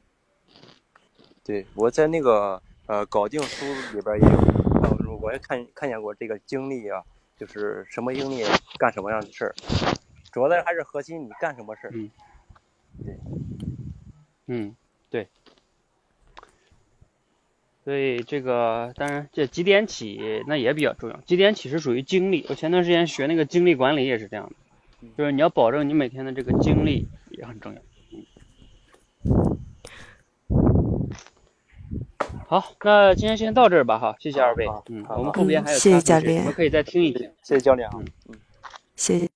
[1.44, 4.38] 对，我在那个呃搞定书里边也有，
[4.82, 7.02] 呃我也看看见过这个经历啊，
[7.36, 8.42] 就是什么经历
[8.78, 9.54] 干什么样的事儿，
[10.32, 11.90] 主要的还是核心你干什么事儿。
[11.92, 12.10] 嗯
[14.46, 14.76] 嗯，
[15.10, 15.28] 对。
[17.84, 22.46] 所以这个当然这几点起那也比较重要，几点起是属于精力。
[22.48, 24.56] 我前段时间学那个精力管理也是这样的，
[25.16, 27.80] 就是你要保证你每天的这个精力也很重要。
[28.10, 28.26] 嗯。
[32.48, 34.66] 好，那今天先到这儿吧，哈，谢谢二位。
[34.88, 37.32] 嗯，好我们后边还有嗯谢谢教练我们可以再听一听。
[37.42, 37.92] 谢谢教练啊。
[37.98, 38.34] 嗯嗯
[38.94, 39.28] 谢谢。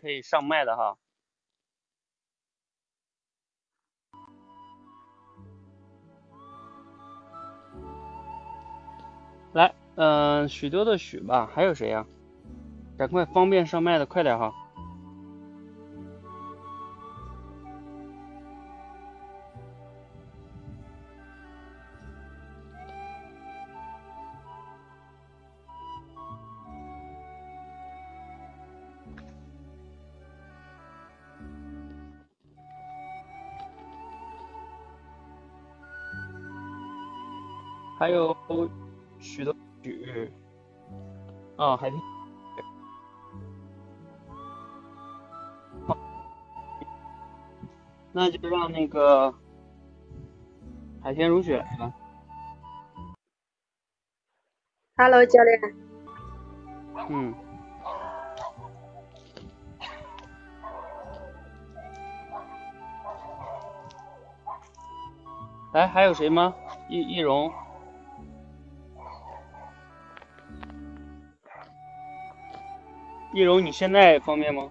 [0.00, 0.96] 可以上麦的哈。
[9.52, 12.06] 来，嗯、许多的许吧，还有谁呀、
[12.96, 14.54] 赶快方便上麦的，快点哈。
[37.98, 38.34] 还有
[39.18, 39.54] 许多，
[41.60, 42.00] 啊，海平，
[45.86, 45.94] 好，
[48.12, 49.34] 那就让那个
[51.02, 51.92] 海天如雪来吧。
[54.96, 55.60] Hello，教练。
[57.10, 57.34] 嗯，
[65.74, 66.54] 来，还有谁吗？
[66.88, 67.52] 易易容，
[73.32, 74.70] 易容，你现在方便吗？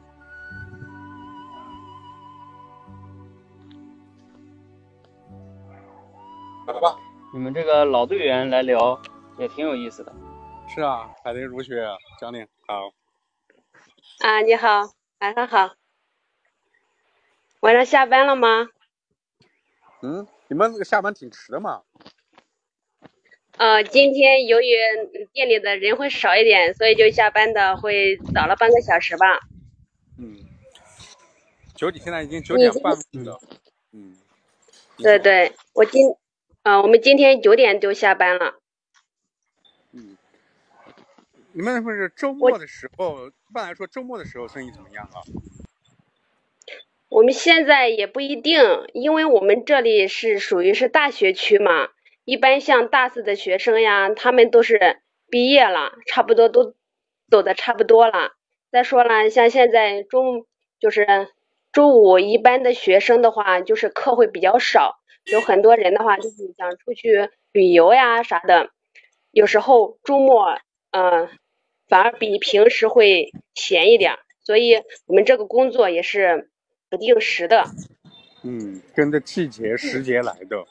[6.68, 7.00] 来吧，
[7.34, 9.02] 你们这个老队员来聊
[9.38, 10.14] 也挺有意思的。
[10.68, 11.88] 是啊，海天如雪，
[12.20, 12.92] 教练好。
[14.20, 14.82] 啊，你好，
[15.20, 15.74] 晚上好。
[17.62, 18.68] 晚上下班了吗？
[20.02, 21.82] 嗯，你们那个下班挺迟的嘛？
[23.60, 29.42] 呃，今天由于嗯店里的人会少一点，所以就下班的会早了半个小时吧。
[30.18, 30.46] 嗯，
[31.76, 32.94] 九点现在已经九点半
[33.26, 33.38] 了。
[33.92, 34.16] 嗯，
[35.00, 36.16] 对对，我今，
[36.64, 38.62] 呃，我们今天九点就下班了。
[39.92, 40.16] 嗯，
[41.52, 45.20] 你们那不是周末的时候，一般来说周末的时候生意怎么样啊？
[47.10, 48.62] 我们现在也不一定，
[48.94, 51.90] 因为我们这里是属于是大学区嘛，
[52.30, 55.00] 一般像大四的学生呀，他们都是
[55.32, 56.76] 毕业了，差不多都
[57.28, 58.34] 走的差不多了，
[58.72, 60.46] 再说了，像现在中
[60.80, 61.30] 就是
[61.74, 68.70] 周五一般的学生的话，就是课会比较少，有很多人的话就是想出去旅游呀啥的，
[69.32, 70.60] 有时候周末
[70.92, 71.30] 嗯、
[71.88, 74.14] 反而比平时会闲一点，
[74.44, 74.76] 所以
[75.08, 76.52] 我们这个工作也是
[76.92, 77.64] 不定时的。
[78.44, 80.64] 嗯，跟着季节时节来的。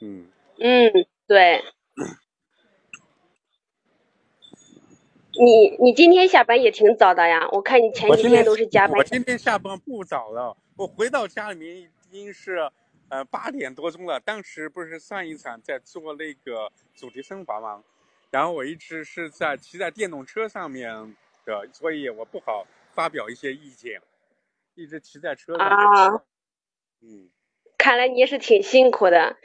[0.00, 0.26] 嗯，
[0.60, 1.62] 嗯，对。
[5.32, 9.04] 你你今天下班也挺早的呀，我看你前几天都是加班我。
[9.04, 12.70] 今天下班不早了，我回到家里面已经是
[13.08, 14.20] 呃八点多钟了。
[14.20, 17.82] 当时不是上一场在做那个主题升华吗？
[18.30, 24.02] 然后我一直是在骑在电动车上面的，所以我不好发表一些意见，
[24.74, 25.66] 一直骑在车上。
[25.66, 26.22] 啊，
[27.00, 27.30] 嗯，
[27.78, 29.36] 看来你也是挺辛苦的。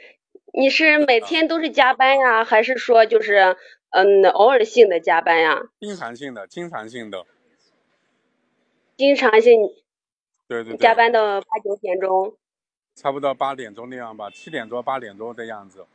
[0.52, 3.56] 你是每天都是加班呀，还是说就是
[3.90, 5.62] 嗯偶尔性的加班呀？
[5.80, 7.26] 经常性的，经常性的，
[8.96, 9.60] 经常性
[10.48, 12.36] 对对对，加班到八九点钟？
[12.94, 15.86] 差不多八点钟那样吧，七点多八点多的样子。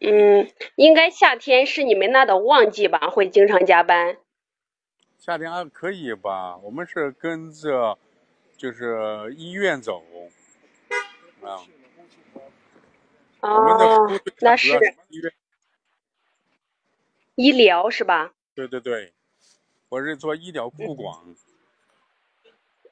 [0.00, 4.16] 嗯，应该夏天是你们那的旺季吧，会经常加班。
[5.18, 7.96] 夏天还可以吧，我们是跟着
[8.56, 10.02] 就是医院走，
[11.42, 11.62] 啊，
[13.46, 14.78] 哦那是
[17.34, 18.32] 医疗是吧？
[18.54, 19.12] 对对对，
[19.90, 21.14] 我是做医疗库管。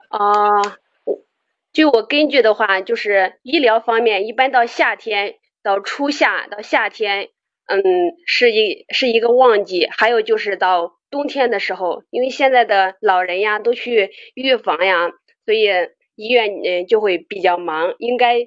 [0.09, 1.25] 啊，我
[1.73, 7.31] 据我根据的话，就是医疗方面，一般到夏天到初夏到夏天，
[7.67, 7.83] 嗯，
[8.27, 9.89] 是一是一个旺季。
[9.91, 15.11] 还有就是到冬天的时候，因为现在的老人呀都去预防呀，
[15.47, 15.69] 所以
[16.15, 17.95] 医院嗯就会比较忙。
[17.99, 18.47] 应该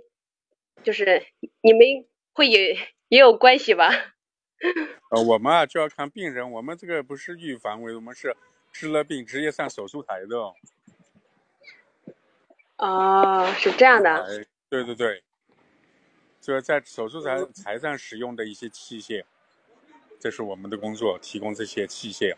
[0.87, 1.21] 就是
[1.59, 1.81] 你们
[2.31, 2.61] 会有
[3.09, 3.91] 也有关系吧？
[5.11, 8.33] 呃，我们啊就要看病人，我们这个不是预防，我们是
[8.71, 10.53] 治了病直接上手术台的。
[12.77, 14.15] 哦，是这样的。
[14.15, 15.21] 哎，对对对，
[16.39, 19.25] 就是在手术台台上使用的一些器械，
[20.21, 22.33] 这是我们的工作，提供这些器械。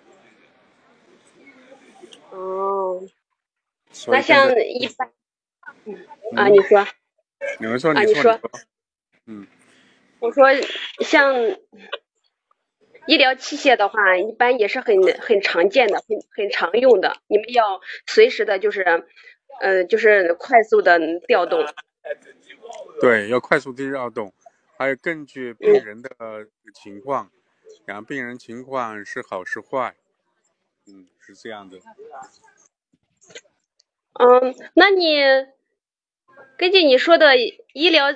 [2.31, 2.99] 哦，
[4.07, 5.13] 那像一般，
[5.85, 5.95] 嗯
[6.35, 6.83] 啊，你说。
[7.59, 8.51] 你们说，啊你你说，你说说，
[9.25, 9.47] 嗯，
[10.19, 10.45] 我说
[10.99, 11.33] 像
[13.07, 17.17] 医疗器械的话，一般也是很很常见的，很很常用的。
[17.27, 19.05] 你们要随时的，就是，
[19.61, 21.65] 呃，就是快速的调动。
[23.01, 24.33] 对，要快速的调动，
[24.77, 26.09] 还有根据病人的
[26.73, 27.31] 情况，
[27.85, 29.95] 然后病人情况是好是坏，
[30.87, 31.77] 嗯，是这样的。
[34.13, 35.21] 嗯，那你
[36.59, 38.07] 根据你说的医疗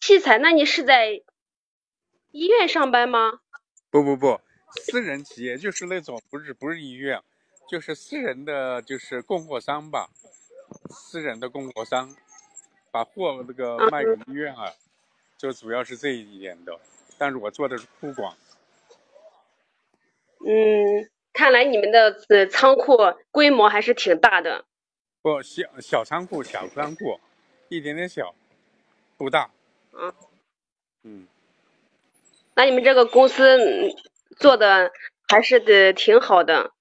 [0.00, 1.20] 器材，那你是在
[2.30, 3.40] 医院上班吗？
[3.90, 4.40] 不不不，
[4.80, 7.20] 私人企业就是那种不是不是医院，
[7.68, 10.10] 就是私人的就是供货商吧，
[10.90, 12.14] 私人的供货商，
[12.92, 14.72] 把货那个卖给医院啊，
[15.36, 16.78] 就主要是这一点的。
[17.18, 18.36] 但是我做的是库管，
[20.46, 22.96] 嗯，看来你们的呃仓库
[23.32, 24.66] 规模还是挺大的。
[25.20, 27.18] 不小小仓库小仓库，
[27.76, 28.34] 一点点小，
[29.16, 29.50] 不大。
[29.94, 30.12] 嗯，
[31.04, 31.26] 嗯，
[32.54, 33.96] 那你们这个公司嗯
[34.36, 34.92] 做的
[35.28, 36.72] 还是得挺好的，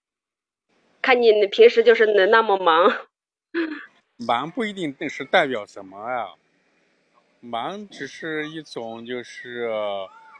[1.01, 3.07] 看你平时就是能那么忙。
[4.17, 6.33] 忙不一定是代表什么呀，
[7.39, 9.69] 忙只是一种就是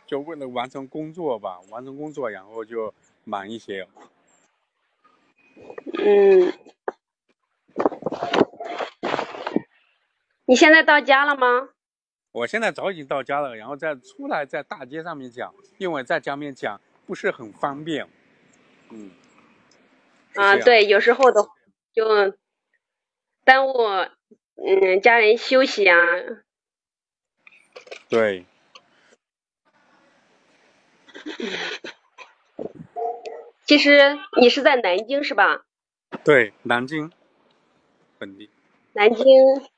[0.05, 2.93] 就为了完成工作吧，完成工作然后就
[3.23, 3.87] 忙一些。
[5.97, 6.53] 嗯，
[10.51, 11.69] 你现在到家了吗？
[12.33, 18.05] 我现在早已经到家了，然后再出来在大街上面讲，因为在家面讲不是很方便。
[18.89, 19.11] 嗯，
[20.35, 21.47] 啊，对，有时候的
[21.93, 22.37] 就
[23.45, 23.77] 耽误
[24.57, 25.95] 嗯家人休息啊、
[28.09, 28.45] 对，
[33.63, 35.63] 其实你是在南京是吧？
[36.25, 37.09] 对，南京
[38.17, 38.49] 本地，
[38.91, 39.25] 南京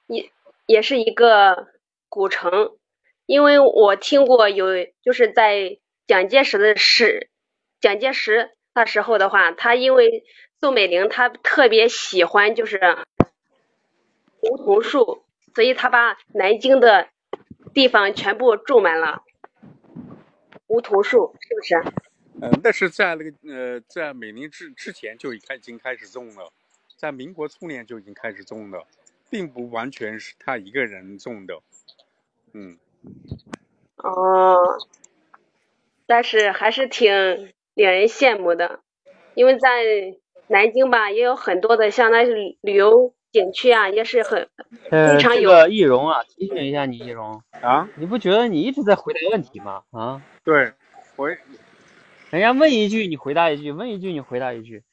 [0.08, 0.32] 也
[0.66, 1.68] 也是一个
[2.10, 2.78] 古城，
[3.26, 4.68] 因为我听过有
[5.02, 7.30] 就是在蒋介石的时，
[7.82, 10.24] 蒋介石那时候的话，他因为
[10.60, 12.80] 宋美龄她特别喜欢就是
[14.42, 17.08] 梧桐树，所以他把南京的
[17.74, 19.24] 地方全部种满了
[20.68, 21.94] 梧桐树，是不是？
[22.42, 26.52] 嗯、那是在那个呃，在美龄之之前就已开已经开始种了，
[26.98, 28.86] 在民国初年就已经开始种了，
[29.34, 31.56] 并不完全是他一个人种的。
[32.54, 32.78] 嗯，
[33.98, 34.56] 哦，
[36.06, 37.12] 但是还是挺
[37.74, 38.82] 令人羡慕的，
[39.34, 39.70] 因为在
[40.46, 42.32] 南京吧，也有很多的像那些
[42.62, 44.48] 旅游景区啊，也是很
[44.92, 49.82] 呃，非常有这个易容啊，提醒一下你，易容，啊，你不觉得你一直在回答问题吗？
[49.90, 50.74] 啊，对，
[51.16, 51.36] 回
[52.30, 54.84] 人家问一句你回答一句，问一句你回答一句，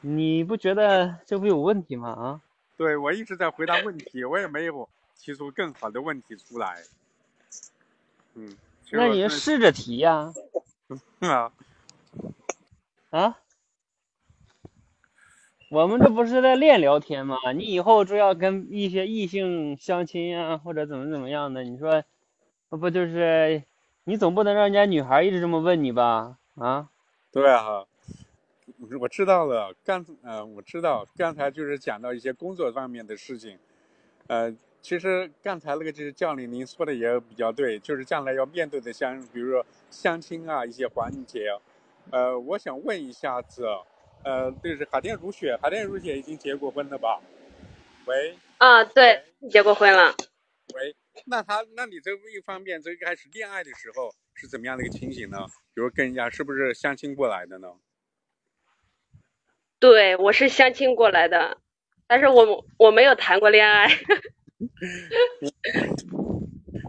[0.00, 2.08] 你不觉得这不有问题吗？
[2.10, 2.40] 啊，
[2.78, 6.84] 对我一直在回答问题，我也没有提出更好的问题出来。
[8.34, 8.56] 嗯，
[8.92, 10.32] 那你就试着提呀、
[11.18, 11.52] 啊，
[13.10, 13.38] 啊，
[15.68, 17.36] 我们这不是在练聊天吗？
[17.52, 22.04] 你以后就要跟一些异性相亲啊、或者怎么怎么样的，你说，
[22.70, 23.64] 那不就是
[24.04, 26.38] 你总不能让人家女孩一直这么问你吧？
[26.54, 26.88] 啊，
[27.32, 27.86] 对啊，
[29.00, 29.74] 我知道了。
[29.84, 33.58] 刚呃，我知道刚才就是讲到一些工作方面的事情，
[34.28, 41.48] 呃，其实刚才那个就是教练您说的也比较对，就是将来要面对的相比如说相亲啊一些环节，
[42.10, 43.66] 呃，我想问一下子，
[44.22, 47.20] 呃，就是海淀如雪，海淀如雪已经结过婚了吧？
[48.06, 50.14] 喂啊，对，结过婚了。
[50.74, 50.94] 喂，
[51.26, 55.38] 那他那你这一方面最开始恋爱的时候是怎么样的一个情形呢？
[55.74, 57.68] 比如跟人家是不是相亲过来的呢？
[59.80, 61.58] 对，我是相亲过来的，
[62.06, 63.88] 但是我我没有谈过恋爱。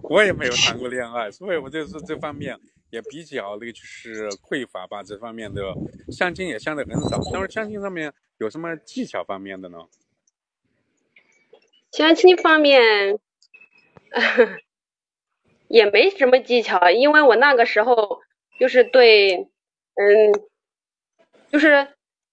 [0.09, 2.57] 我也没有谈过恋爱，所以我就是这方面
[2.89, 5.61] 也比较那个就是匮乏吧，这方面的
[6.11, 7.19] 相亲也相的很少。
[7.31, 9.77] 但是相亲上面有什么技巧方面的呢？
[11.91, 13.19] 相亲方面，
[15.69, 18.21] 也没什么技巧，因为我那个时候
[18.59, 19.47] 就是对，嗯，
[21.51, 21.87] 就是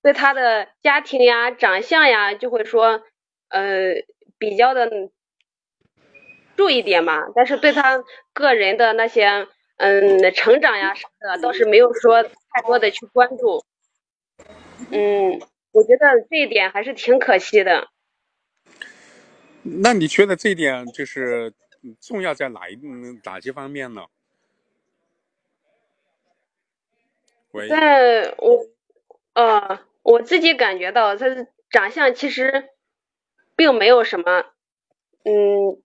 [0.07, 3.02] 对他的家庭呀、长相呀，就会说，
[3.48, 4.04] 呃，
[4.38, 4.88] 比较的
[6.57, 7.24] 注意点嘛。
[7.34, 9.48] 但是对他个人的那些，
[9.78, 13.64] 嗯，成长呀啥的，倒是没有说太多的去关注。
[14.92, 15.40] 嗯，
[15.72, 17.88] 我觉得这一点还是挺可惜的。
[19.64, 21.52] 那你觉得这一点就是
[21.82, 24.04] 嗯重要在哪一嗯哪些方面呢？
[27.50, 28.64] 喂，但我
[29.34, 32.70] 呃，我自己感觉到他的长相其实
[33.57, 34.44] 并没有什么，
[35.24, 35.82] 嗯，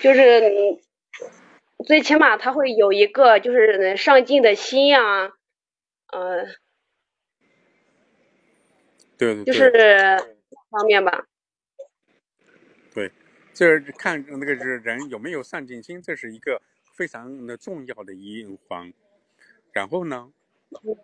[0.00, 0.80] 就是嗯
[1.86, 5.26] 最起码他会有一个就是上进的心呀，
[6.12, 6.46] 呃，
[9.16, 9.70] 对对对，就是
[10.70, 11.28] 方面吧。
[12.92, 13.12] 对，
[13.54, 16.60] 这是看那个是人有没有上进心，这是一个
[16.92, 18.92] 非常的重要的一环。
[19.70, 20.32] 然后呢？
[20.82, 20.96] 嗯，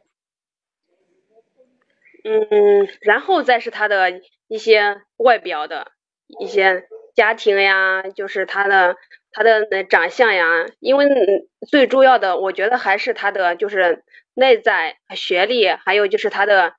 [3.00, 5.92] 然后再是他的一些外表的
[6.40, 8.96] 一些家庭呀，就是他的
[9.30, 14.04] 他的那长相呀，因为嗯最重要的，我觉得还是他的就是
[14.34, 16.74] 内在学历，还有就是他的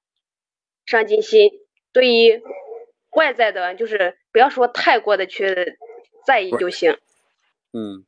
[0.86, 1.52] 上进心。
[1.94, 2.42] 对于
[3.12, 5.78] 外在的，就是不要说太过的去
[6.26, 6.98] 在意就行。
[7.72, 8.04] 嗯，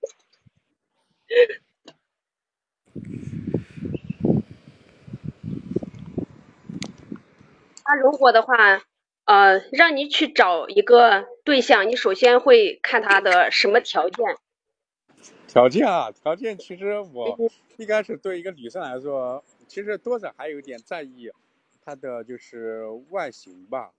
[7.88, 8.84] 他如果的话，
[9.24, 14.26] 呃，让你去找一个对象，你首先会看他的什么条件？
[15.48, 17.40] 条件啊，条件其实我
[17.78, 21.32] 一开始对一个女生来说，其实多少还有点在意
[21.86, 23.92] 她的就是外形吧。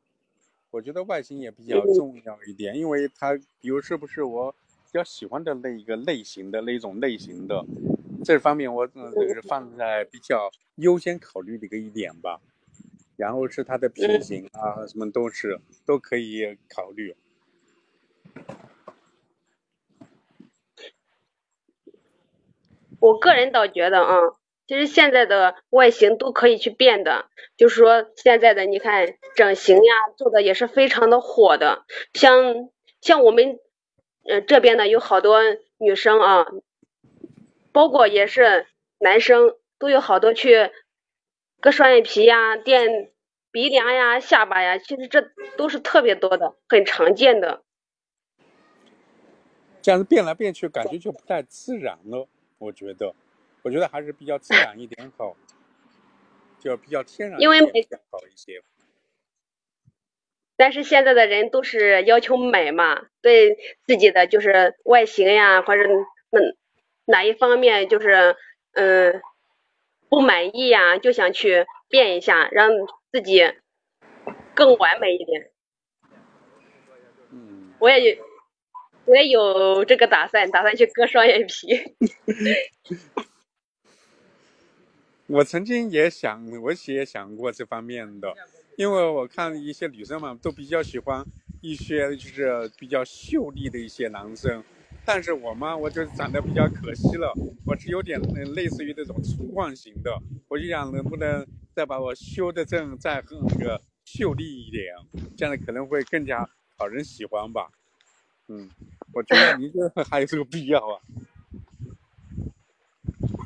[0.71, 7.65] 我觉得外形也比较重要一点，因为她比如是不是我比较喜欢的那一个类型的那种类型的，
[8.23, 12.39] 这方面我嗯这个是放在比较优先考虑的一个一点吧。
[13.19, 17.17] 然后是它的品行啊，什么都是都可以考虑。
[23.01, 24.15] 我个人倒觉得啊，
[24.69, 33.59] 其实现在的外形都可以去变的，就是说现在的你看整形呀做的也是非常的火的，像像我们
[34.29, 35.41] 呃这边呢有好多
[35.77, 36.47] 女生啊，
[37.73, 38.67] 包括也是
[38.99, 40.71] 男生都有好多去
[41.61, 43.11] 割双眼皮呀、垫
[43.51, 47.63] 鼻梁呀、下巴呀，其实这都是特别多的，很常见的。
[49.83, 52.29] 这样子变来变去，感觉就不太自然了。
[52.59, 53.15] 我觉得，
[53.63, 55.37] 我觉得还是比较自然一点好，
[56.61, 58.63] 就比较天然一因为每点好一些。
[60.57, 63.57] 但是现在的人都是要求美嘛，对
[63.87, 66.57] 自己的就是外形呀，或者嗯
[67.05, 68.37] 哪一方面就是
[68.73, 69.23] 嗯
[70.09, 72.71] 不满意呀，就想去变一下，让
[73.13, 73.43] 自己
[74.55, 75.51] 更完美一点。
[77.31, 78.25] 嗯，我也有
[79.05, 81.95] 我也有这个打算，打算去割双眼皮。
[85.27, 88.35] 我曾经也想，我也想过这方面的，
[88.77, 91.23] 因为我看一些女生嘛，都比较喜欢
[91.61, 94.65] 一些就是比较秀丽的一些男生，
[95.09, 97.33] 但是我嘛，我就长得比较可惜了，
[97.65, 100.15] 我是有点嗯类似于那种粗犷型的，
[100.49, 104.95] 我就想能不能再把我修的正再更那个秀丽一点，
[105.35, 106.47] 这样可能会更加
[106.77, 107.71] 讨人喜欢吧。
[108.49, 108.69] 嗯，
[109.15, 111.01] 我觉得你这还有这个 必要啊，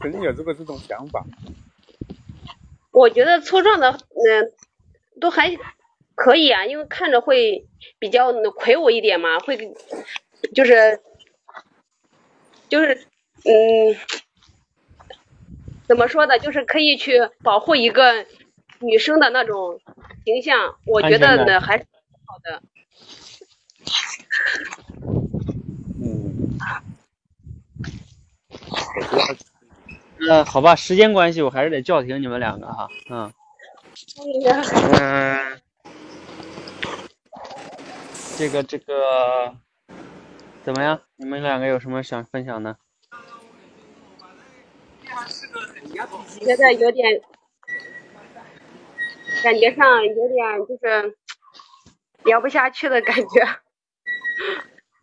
[0.01, 1.25] 肯定有这个这种想法。
[2.91, 4.53] 我觉得粗壮的，嗯、
[5.21, 5.57] 都还
[6.17, 7.65] 可以啊，因为看着会
[8.01, 9.57] 比较魁梧一点嘛，会
[10.53, 11.01] 就是
[12.73, 12.95] 就是
[13.45, 13.95] 嗯，
[15.87, 18.25] 怎么说呢，就是可以去保护一个
[18.79, 19.79] 女生的那种
[20.25, 21.85] 形象，我觉得呢还是
[22.25, 22.63] 好的。
[26.03, 26.59] 嗯，
[30.17, 32.89] 那好吧，时间关系，我还是得叫停你们两个哈。
[33.11, 33.31] 嗯
[34.99, 35.61] 嗯，
[38.39, 39.55] 这个这个
[40.65, 41.03] 怎么样？
[41.17, 42.79] 你们两个有什么想分享的？
[46.41, 47.21] 觉得有点，
[49.43, 51.17] 感觉上有点就是
[52.25, 53.61] 聊不下去的感觉。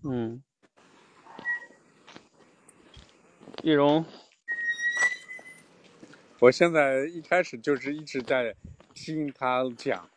[0.10, 0.42] 嗯，
[3.62, 4.06] 易容，
[6.40, 8.56] 我现在一开始就是一直在
[8.94, 10.10] 听他讲，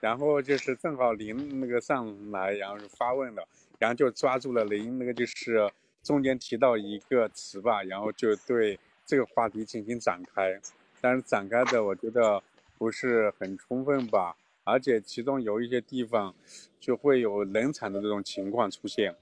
[0.00, 5.70] 然后就是正好林那个上来，然后发问了，然后就抓住了您那个就是
[6.02, 10.60] 中间提到一个词吧，然后就对这个话题进行展开，
[11.00, 12.42] 但是展开的我觉得
[12.76, 16.34] 不是很充分吧，而且其中有一些地方
[16.80, 19.14] 就会有冷场的这种情况出现。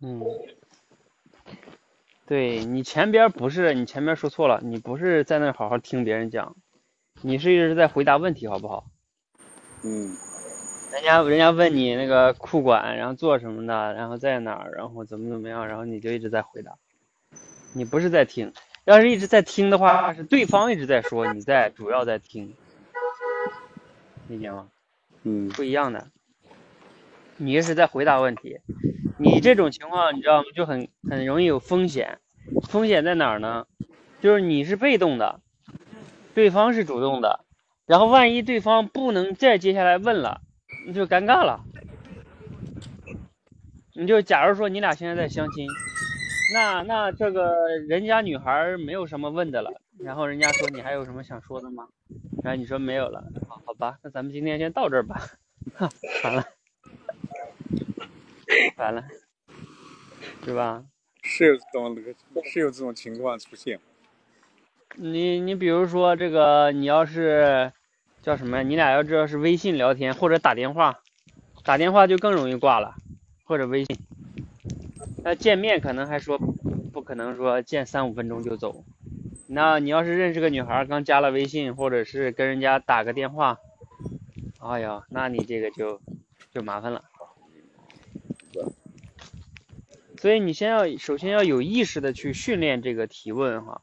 [0.00, 0.22] 嗯，
[2.26, 6.56] 对你前边不是你前边说错了，你不是在那好好听别人讲，
[7.22, 8.90] 你是一直在回答问题，好不好？
[9.82, 10.16] 嗯
[10.98, 16.72] 人家人家问你那个库管，然后做什么的，然后在哪儿，然后怎么怎么样，然后你就一直在回答，
[17.72, 18.52] 你不是在听。
[18.84, 22.52] 要是一直在听的话，是对方一直在说，你在主要在听，
[24.26, 24.68] 理解吗？
[25.22, 26.08] 嗯不一样的。
[27.36, 28.58] 你是在回答问题，
[29.18, 30.44] 你这种情况你知道吗？
[30.56, 32.18] 就很很容易有风险。
[32.68, 33.66] 风险在哪儿呢？
[34.20, 35.40] 就是你是被动的，
[36.34, 37.44] 对方是主动的，
[37.86, 40.40] 然后万一对方不能再接下来问了，
[40.88, 41.62] 你就尴尬了。
[43.92, 45.68] 你就假如说你俩现在在相亲，
[46.54, 51.86] 那那这个人家女孩没有什么问的了，然后人家说你还有什么想说的吗？
[52.42, 55.20] 然后你说没有了，好好吧，那咱们今天先到这儿吧。
[55.74, 55.90] 哈，
[56.24, 56.46] 完了，
[58.78, 59.04] 完了，
[60.42, 60.82] 是吧？
[61.22, 62.14] 是有这种那个
[62.48, 63.78] 是有这种情况出现。
[64.94, 67.70] 你你比如说这个，你要是
[68.28, 68.62] 叫什么呀？
[68.62, 71.00] 你俩要知道是微信聊天或者打电话，
[71.64, 72.94] 打电话就更容易挂了，
[73.44, 73.96] 或者微信。
[75.24, 76.36] 那见面可能还说
[76.92, 78.84] 不可能说见三五分钟就走。
[79.46, 83.56] 那你要是认识个女孩，刚加了微信，或者是跟人家打个电话，
[84.60, 85.98] 哎呀，那你这个就
[86.52, 87.04] 就麻烦了。
[90.18, 93.80] 所以你先要首先要有意识的去训练这个提问哈。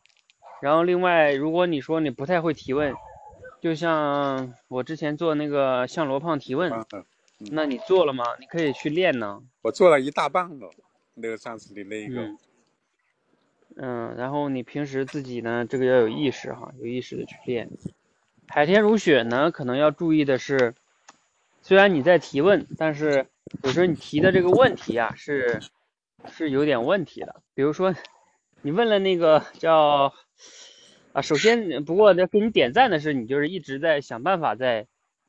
[0.61, 2.93] 然后另外，如果你说你不太会提问，
[3.65, 7.03] 就像我之前做那个向罗胖提问，嗯
[7.49, 8.23] 那你做了吗？
[8.39, 9.41] 你可以去练呢。
[9.63, 10.69] 我做了一大半了，
[11.15, 12.37] 那个上次的那个，嗯
[13.77, 17.67] 嗯，然后你平时自己呢，这个要有意识哈，有意识的去练。
[18.47, 20.75] 海天如雪呢，可能要注意的是，
[21.63, 23.25] 虽然你在提问，但是
[23.63, 25.59] 有时候你提的这个问题啊，是
[26.29, 27.41] 是有点问题的。
[27.55, 27.95] 比如说，
[28.61, 30.13] 你问了那个叫
[31.15, 34.85] 啊，首先不过要给你点赞的是，你就是一直在想办法在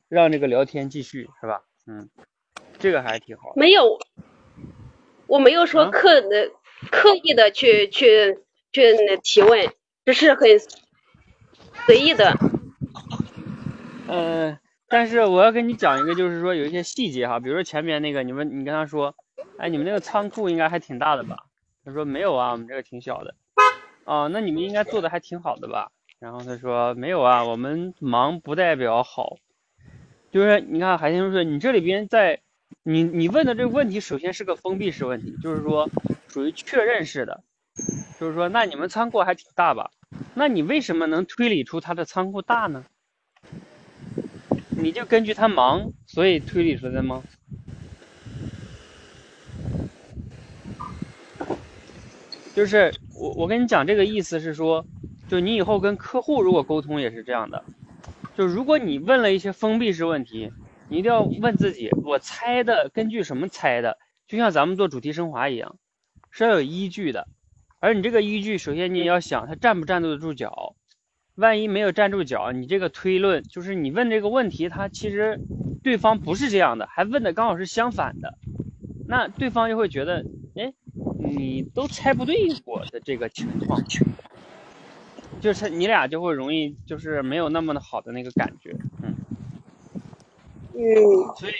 [0.09, 1.61] 让这个聊天继续，是吧？
[1.87, 2.09] 嗯，
[2.77, 3.53] 这个还挺好的。
[3.55, 3.97] 没有，
[5.27, 6.51] 我没有说啊刻的、
[6.91, 8.37] 刻意的去去
[8.73, 9.69] 去提问，
[10.05, 10.41] 只是很
[11.85, 12.33] 随意的。
[14.09, 14.59] 呃，
[14.89, 19.15] 但是我要跟你讲一个，就是说有一些细节哈，比如说前面那个，你们你跟他说，
[19.57, 21.45] 哎，你们那个仓库应该还挺大的吧？
[21.85, 23.35] 他说没有啊，我们这个挺小的。
[24.07, 25.91] 哦，那你们应该做的还挺好的吧？
[26.17, 29.37] 然后他说没有啊，我们忙不代表好。
[30.31, 32.39] 就是你看海天说，你这里边在
[32.83, 35.89] 你你问的这个问题，首先是个封闭式问题，就是说
[36.29, 37.43] 属于确认式的，
[38.17, 39.91] 就是说那你们仓库还挺大吧？
[40.35, 42.85] 那你为什么能推理出他的仓库大呢？
[44.77, 47.23] 你就根据他忙，所以推理出来的吗？
[52.57, 54.83] 就是我我跟你讲这个意思是说，
[55.27, 57.63] 就你以后跟客户如果沟通也是这样的，
[58.35, 60.51] 就如果你问了一些封闭式问题，
[60.89, 63.99] 你一定要问自己，我猜的根据什么猜的？
[64.27, 65.75] 就像咱们做主题升华一样，
[66.31, 67.27] 是要有依据的。
[67.77, 70.75] 而你这个依据，首先你也要想它站不站得住脚。
[71.35, 75.39] 万一没有站住脚，你这个推论就是你问这个问题，他其实
[75.83, 78.33] 对方不是这样的，还问的刚好是相反的，
[79.07, 80.73] 那对方就会觉得，哎，
[81.27, 83.79] 你都猜不对我的这个情况，
[85.41, 88.71] 就是你俩就会容易就是没有那么的好的那个感觉，
[89.03, 89.13] 嗯，
[90.73, 91.53] 嗯所以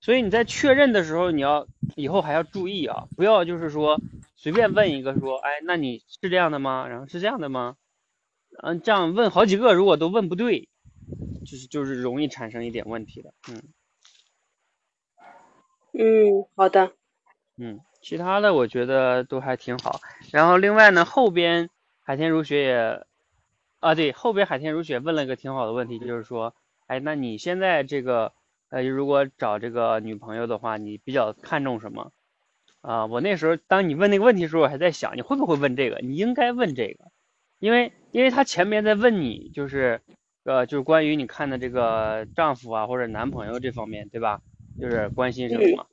[0.00, 4.00] 所以你在确认的时候，你要以后还要注意啊，不要就是说
[4.36, 6.88] 随便问一个说，哎，那你是这样的吗？
[6.88, 7.76] 然后是这样的吗？
[8.62, 10.68] 嗯，这样问好几个，如果都问不对，
[11.44, 13.32] 就是就是容易产生一点问题的。
[13.50, 13.62] 嗯
[15.94, 16.92] 嗯，好的。
[17.56, 20.00] 嗯，其他的我觉得都还挺好。
[20.32, 21.70] 然后另外呢，后边
[22.02, 23.06] 海天如雪也，
[23.78, 26.54] 啊对，后边海天如雪问了一个挺好的问题，就是说，
[26.88, 28.32] 哎，那你现在这个
[28.68, 32.10] 呃，如果找这个女朋友的话，你比较看重什么？
[32.80, 36.00] 啊，我那时候当你问那个问题的时候，我还在想，你会不会问这个？
[36.02, 37.04] 你应该问这个，
[37.60, 40.00] 因为因为他前面在问你，就是
[40.42, 44.40] 呃，就是关于你看的这个丈夫啊或者男朋友这方面，对吧？
[44.80, 45.86] 就是关心什么？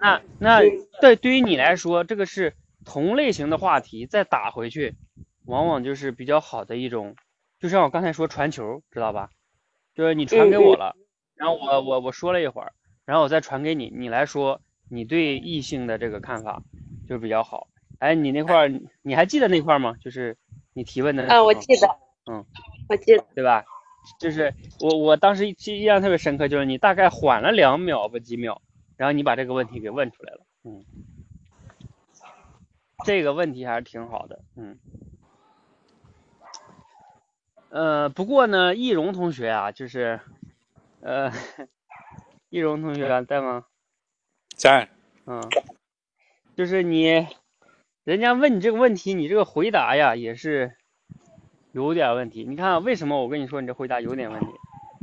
[0.00, 0.60] 那那
[1.00, 4.94] 对对于你来说，这个是同类型的话题，再打回去，
[5.44, 7.14] 往往就是比较好的一种，
[7.60, 9.30] 就像我刚才说传球，知道吧？
[9.94, 10.96] 就是你传给我了，
[11.34, 12.72] 然后我我我说了一会儿，
[13.04, 16.62] 然后我再传给你，你来说你对异性的这个看法
[17.08, 17.68] 就比较好。
[17.98, 19.94] 哎，你那块儿你还记得那块儿吗？
[20.00, 20.38] 就是
[20.72, 21.86] 你提问的那啊，我记得。
[22.30, 22.46] 嗯，
[22.88, 23.24] 我记得。
[23.34, 23.64] 对吧？
[24.18, 28.62] 就是我我当时印象特别深刻，就是你大概缓了两秒吧几秒，
[29.00, 30.84] 然后你把这个问题给问出来了，嗯，
[33.06, 34.78] 这个问题还是挺好的，嗯，
[37.70, 40.20] 呃，不过呢，易容同学啊，就是，
[41.00, 41.32] 呃，
[42.50, 43.64] 易容同学啊在吗？
[44.54, 44.90] 在
[45.24, 45.48] 嗯，
[46.54, 47.26] 就是你，
[48.04, 50.76] 人家问你这个问题，你这个回答呀也是
[51.72, 52.44] 有点问题。
[52.44, 54.48] 你看啊为什么我跟你说你这回答有点问题？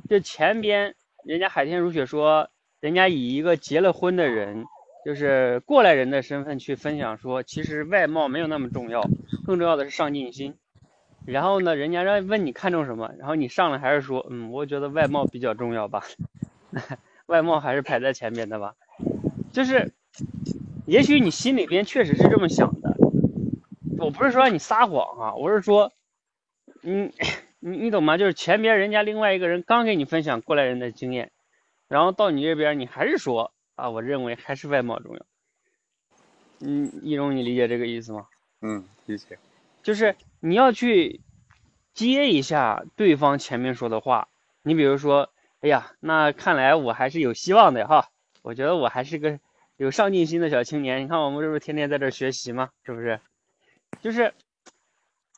[0.08, 0.94] 就前边
[1.24, 4.66] 人家海天如雪说，人家以一个结了婚的人，
[5.06, 9.02] 就是过来人的身份去分享说，其实外貌没有那么重要，
[9.46, 10.56] 更重要的是上进心。
[11.26, 16.04] 然后呢，人家让问你看重什么，然后你上来还是说，嗯，我觉得外貌比较重要吧，
[17.28, 18.76] 外貌还是排在前面的吧。
[19.52, 19.92] 就是，
[20.86, 22.96] 也许你心里边确实是这么想的，
[24.00, 25.92] 我不是说让你撒谎啊，我是说，
[26.82, 27.12] 你
[27.60, 28.18] 你你懂吗？
[28.18, 31.32] 就是前边人家另外一个人刚给你分享过来人的经验，
[31.88, 35.26] 然后到你这边你还是说啊，我认为还是外貌重要。
[36.60, 38.28] 嗯，易容，你理解这个意思吗？
[38.62, 39.38] 嗯，理解。
[39.84, 41.22] 就是你要去
[41.94, 44.28] 接一下对方前面说的话。
[44.64, 45.30] 你比如说，
[45.62, 48.10] 哎呀，那看来我还是有希望的哈。
[48.42, 49.40] 我觉得我还是个
[49.78, 51.04] 有上进心的小青年。
[51.04, 52.72] 你看我们这不是天天在这学习吗？
[52.84, 53.22] 是不是？
[54.02, 54.34] 就是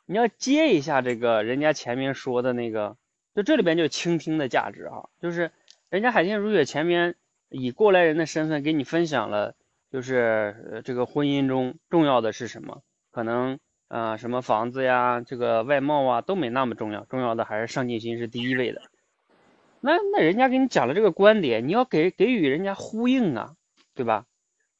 [0.06, 2.96] 你要接一下这个人家前面说的那个，
[3.34, 5.08] 就这里边就倾听的价值哈。
[5.20, 5.52] 就是
[5.90, 7.16] 人家海天如雪前面
[7.48, 9.56] 以过来人的身份给你分享了，
[9.90, 12.82] 就是呃这个婚姻中重要的是什么？
[13.10, 18.82] 可能啊、什么房子呀，这个外貌啊都没那么重要，重要的还是上进心是第一位的。
[19.80, 23.56] 那那人家给你讲了这个观点，你要给给予人家呼应啊，
[23.96, 24.26] 对吧？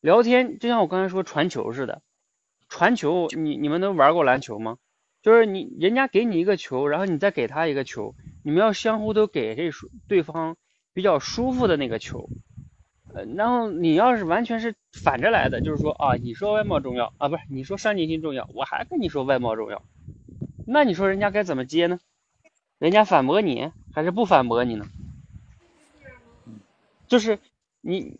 [0.00, 2.02] 聊天就像我刚才说传球似的，
[2.68, 4.78] 传球你你们都玩过篮球吗？
[5.22, 10.56] 就是你人家给你一个球，然后你再给他一个球，你们要相互都给这对方
[10.92, 12.28] 比较舒服的那个球。
[13.12, 19.82] 呃，然后你要是完全是反着来的，就是说啊，你说外貌重要啊，不是你说上进心重要，我还跟你说外貌重要，
[20.66, 21.98] 那你说人家该怎么接呢？
[22.78, 24.86] 人家反驳你还是不反驳你呢？
[27.08, 27.40] 就是
[27.80, 28.16] 你，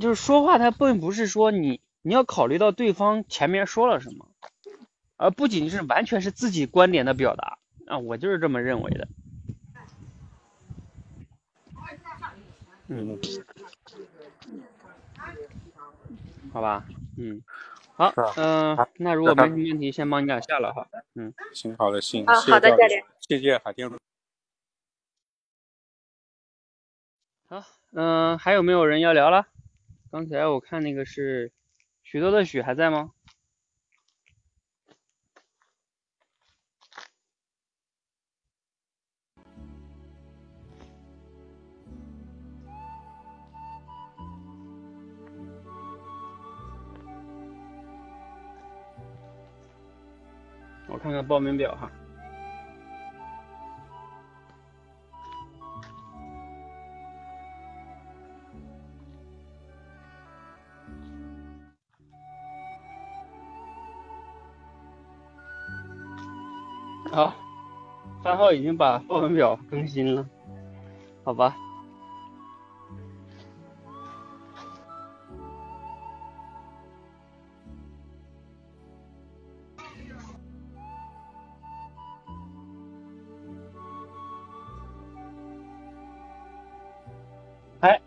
[0.00, 4.26] 就是说话，他并不是说你你要考虑到对方前面说了什么，
[5.16, 9.06] 而不仅是完全是自己观点的表达啊，我就是这么认为的。
[12.88, 13.18] 嗯，
[16.52, 16.84] 好吧，
[17.16, 17.42] 嗯，
[17.96, 21.32] 好嗯、那如果没什么问题，先帮你俩下了哈，嗯。
[21.52, 23.90] 行，好的，行，啊谢谢教练谢谢海天。
[27.48, 29.46] 好，嗯、还有没有人要聊了？
[30.10, 31.50] 刚才我看那个是
[32.02, 33.12] 许多的许还在吗？
[50.94, 51.90] 我看看报名表哈。
[67.10, 67.34] 好
[68.22, 70.24] 三号已经把报名表更新了
[71.24, 71.56] 好吧。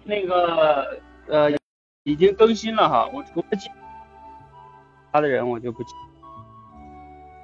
[0.07, 1.51] 那个呃，
[2.03, 3.69] 已经更新了哈，我除了记
[5.11, 5.89] 他的人我就不记。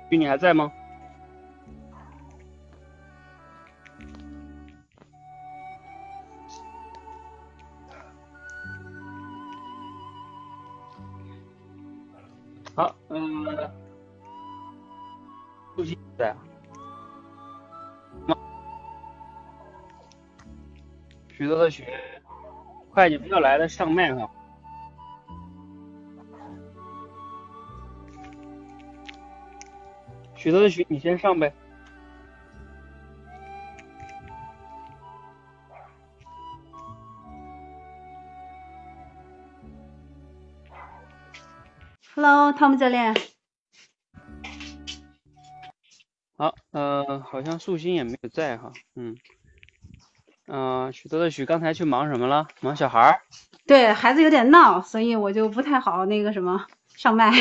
[0.09, 0.71] 你还在吗？
[12.75, 13.43] 好，嗯，
[15.75, 16.33] 陆鑫在。
[21.35, 21.83] 许多的许，
[22.93, 24.29] 快，你不要来的，上麦哈。
[30.35, 31.51] 许多的许，你先上呗。
[42.13, 43.15] Hello，汤姆教练。
[46.37, 49.17] 好，呃，好像素心也没有在哈，嗯，
[50.55, 52.47] 嗯、许多的许刚才去忙什么了？
[52.61, 53.21] 忙小孩儿？
[53.65, 57.31] 对孩子有点闹，所以我就不太好那个什么上麦。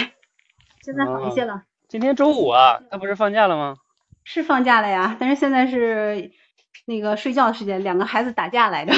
[0.81, 3.77] 现在好一些了，今天周五啊，他不是放假了吗？
[4.25, 6.31] 是放假了呀，但是现在是
[6.87, 8.95] 那个睡觉时间，两个孩子打架来着。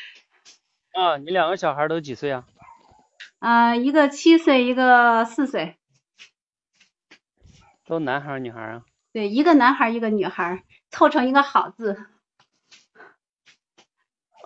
[0.98, 2.46] 啊，你两个小孩都几岁啊？
[3.40, 5.76] 啊、一个七岁，一个四岁。
[7.84, 8.82] 都男孩儿女孩儿啊？
[9.12, 12.06] 对，一个男孩，一个女孩，凑成一个好字。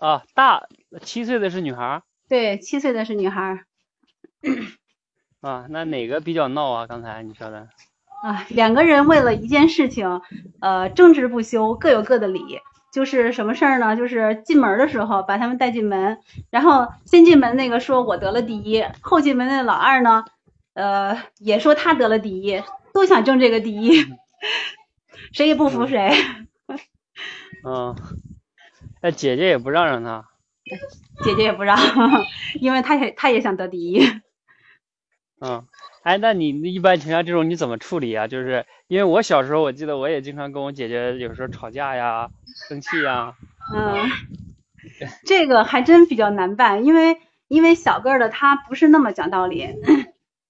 [0.03, 0.67] 啊，大
[1.01, 3.65] 七岁的是女孩儿对，七岁的是女孩。
[5.41, 5.67] 啊？
[5.71, 6.87] 那哪个比较闹啊？
[6.89, 7.69] 刚才你说的？
[8.25, 10.21] 啊，两个人为了一件事情，
[10.61, 12.59] 呃，争执不休，各有各的理。
[12.93, 13.97] 就是什么事儿呢？
[13.97, 16.19] 就是进门的时候把他们带进门，
[16.51, 20.25] 然后先进门那个说我得了第一，后进门的老二呢，
[20.75, 22.61] 呃，也说他得了第一，
[22.93, 24.05] 都想争这个第一，
[25.31, 26.11] 谁也不服谁。
[27.65, 27.95] 嗯，
[29.03, 30.25] 那姐姐也不让让他。
[31.25, 31.77] 姐姐也不让，
[32.61, 34.01] 因为他也他也想得第一。
[35.41, 35.67] 嗯，
[36.05, 38.29] 哎，那你一般情况这种你怎么处理啊？
[38.29, 42.31] 就是因为我小时候，我记得我也经常跟我姐姐有时候吵架呀、
[42.69, 43.35] 生气呀。
[43.75, 44.09] 嗯，
[45.27, 49.69] 这个还真比较难办，因为因为小个儿的他不是那么讲道理，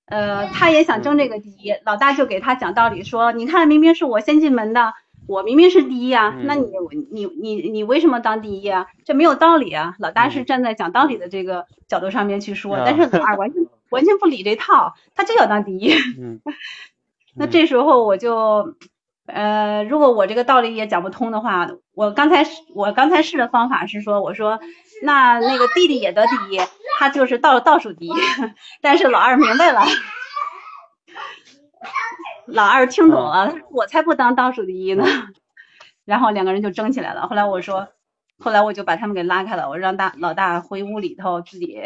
[0.06, 4.92] 呃，他也想争这个第一，老大就给他讲道理说，你看明明是我先进门的，
[5.28, 6.66] 我明明是第一啊，嗯那你
[7.10, 8.86] 你你你为什么当第一啊？
[9.04, 9.94] 这没有道理啊！
[9.98, 15.92] 老大是站在讲道理的这个角度上面去说，啊但是老二完全 完全不理这套，他就要当第一。
[16.18, 16.40] 嗯，
[17.36, 18.74] 那这时候我就，
[19.26, 22.44] 呃，如果我这个道理也讲不通的话，我刚才
[22.74, 24.60] 我刚才试的方法是说，我说
[25.02, 26.60] 那那个弟弟也得第一，
[26.98, 28.12] 他就是倒倒数第一，
[28.82, 29.82] 但是老二明白了，
[32.46, 35.04] 老二听懂了，他说我才不当倒数第一呢。
[36.04, 37.28] 然后两个人就争起来了。
[37.28, 37.88] 后来我说，
[38.38, 41.80] 后来我就把他们给拉开了，我让大老大回屋里头自己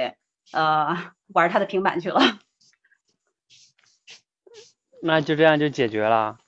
[0.52, 0.96] 呃
[1.28, 2.20] 玩他的平板去了。
[5.02, 6.38] 那就这样就解决了。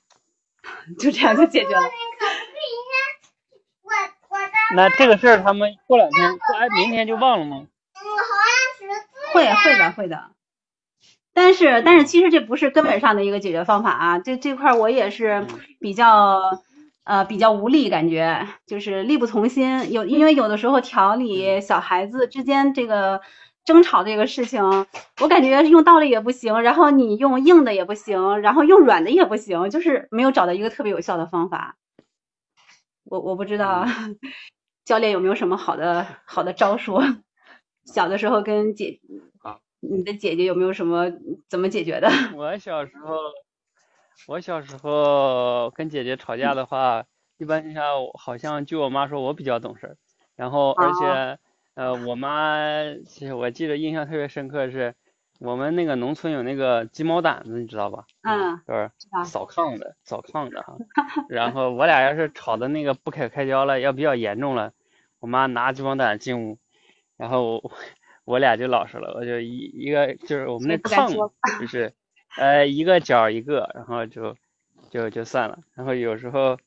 [0.99, 1.81] 就这样就解决了。
[4.75, 7.65] 那这个事儿他们过两天，过哎，明天就忘了吗？
[9.33, 10.31] 会会的会的，
[11.33, 15.45] 但是但是其实这不是根本上的一个解决方法啊，这这块儿我也是
[15.79, 16.39] 比较
[17.05, 19.91] 呃比较无力，感觉就是力不从心。
[19.91, 23.21] 有因为有的时候调理小孩子之间这个
[23.63, 24.61] 争吵这个事情，
[25.21, 31.77] 我感觉用道理也不行，然后你用硬的也不行，然后用软的也不行，就是没有找到一个特别有效的方法。
[33.05, 33.85] 我我不知道
[34.85, 36.99] 教练有没有什么好的好的招数。
[37.85, 38.99] 小的时候跟姐，
[39.81, 41.11] 你的姐姐有没有什么
[41.47, 42.07] 怎么解决的？
[42.35, 43.17] 我小时候，
[44.27, 47.05] 我小时候跟姐姐吵架的话，
[47.37, 49.97] 一般情况下好像据我妈说我比较懂事儿，
[50.35, 51.39] 然后而且
[51.75, 52.57] 呃我妈
[53.07, 54.95] 其实我记得印象特别深刻是，
[55.39, 58.05] 我们那个农村有那个鸡毛掸子，你知道吧？
[58.23, 58.91] 嗯，就是
[59.23, 60.75] 扫炕的，扫炕的哈。
[61.29, 64.73] 然后我俩要是吵的那个不可开交了，要比较严重了，
[65.19, 66.57] 我妈拿鸡毛掸进屋，
[67.17, 67.71] 然后
[68.29, 71.91] 我我俩就老实了，我就一一个就是我们那炕就是
[72.37, 74.35] 呃一个角一个，然后就
[74.91, 75.59] 就就算了。
[75.75, 76.57] 然后有时候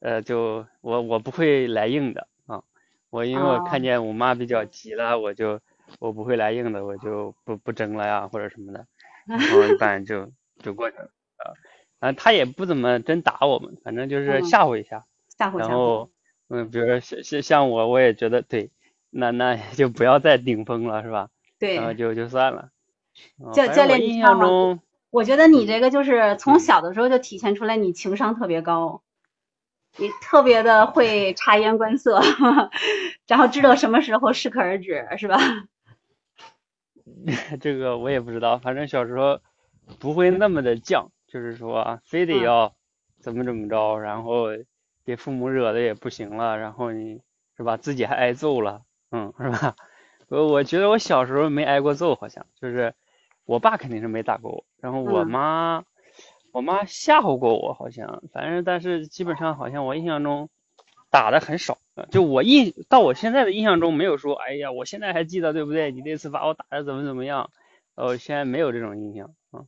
[0.00, 2.62] 呃就我我不会来硬的啊，
[3.10, 5.60] 我因为我哦看见我妈比较急了，我就
[5.98, 8.86] 我不会来硬的，我就不不争了呀或者什么的，
[9.26, 10.30] 然后一般就
[10.62, 11.52] 就过去了啊。
[12.00, 15.04] 啊，他也不怎么真打我们，反正就是嗯吓唬一下。
[15.56, 16.10] 然后，
[16.48, 18.70] 嗯，比如说像像像我，我也觉得对，
[19.10, 21.28] 那那就不要再顶峰了，是吧？
[21.58, 22.70] 对然后，就就算了。
[23.42, 24.80] 嗯教教练印象中，
[25.10, 29.02] 我觉得你这个就是从嗯小的时候就体现出来你情商特别高，
[29.96, 32.20] 你特别的会察言观色，
[33.26, 35.38] 然后知道什么时候适可而止，是吧？
[37.60, 39.40] 这个我也不知道，反正小时候
[39.98, 42.74] 不会那么的犟，就是说啊非得嗯要
[43.18, 44.46] 怎么怎么着，然后
[45.04, 47.20] 给父母惹的也不行了，然后你
[47.56, 49.74] 是吧，自己还挨揍了，嗯，是吧？
[50.28, 52.94] 我我觉得我小时候没挨过揍，好像就是
[53.46, 55.84] 我爸肯定是没打过我，然后我嗯妈，
[56.52, 60.50] 我妈吓唬过我，好像，反正但是基本上好像我印象中
[61.10, 65.90] 打的很少，呃就我印到我现在的印象中没有说，哎呀，我现在还记得，对不对？
[65.92, 67.50] 你那次把我打的怎么怎么样？
[67.94, 69.64] 呃，现在没有这种印象啊，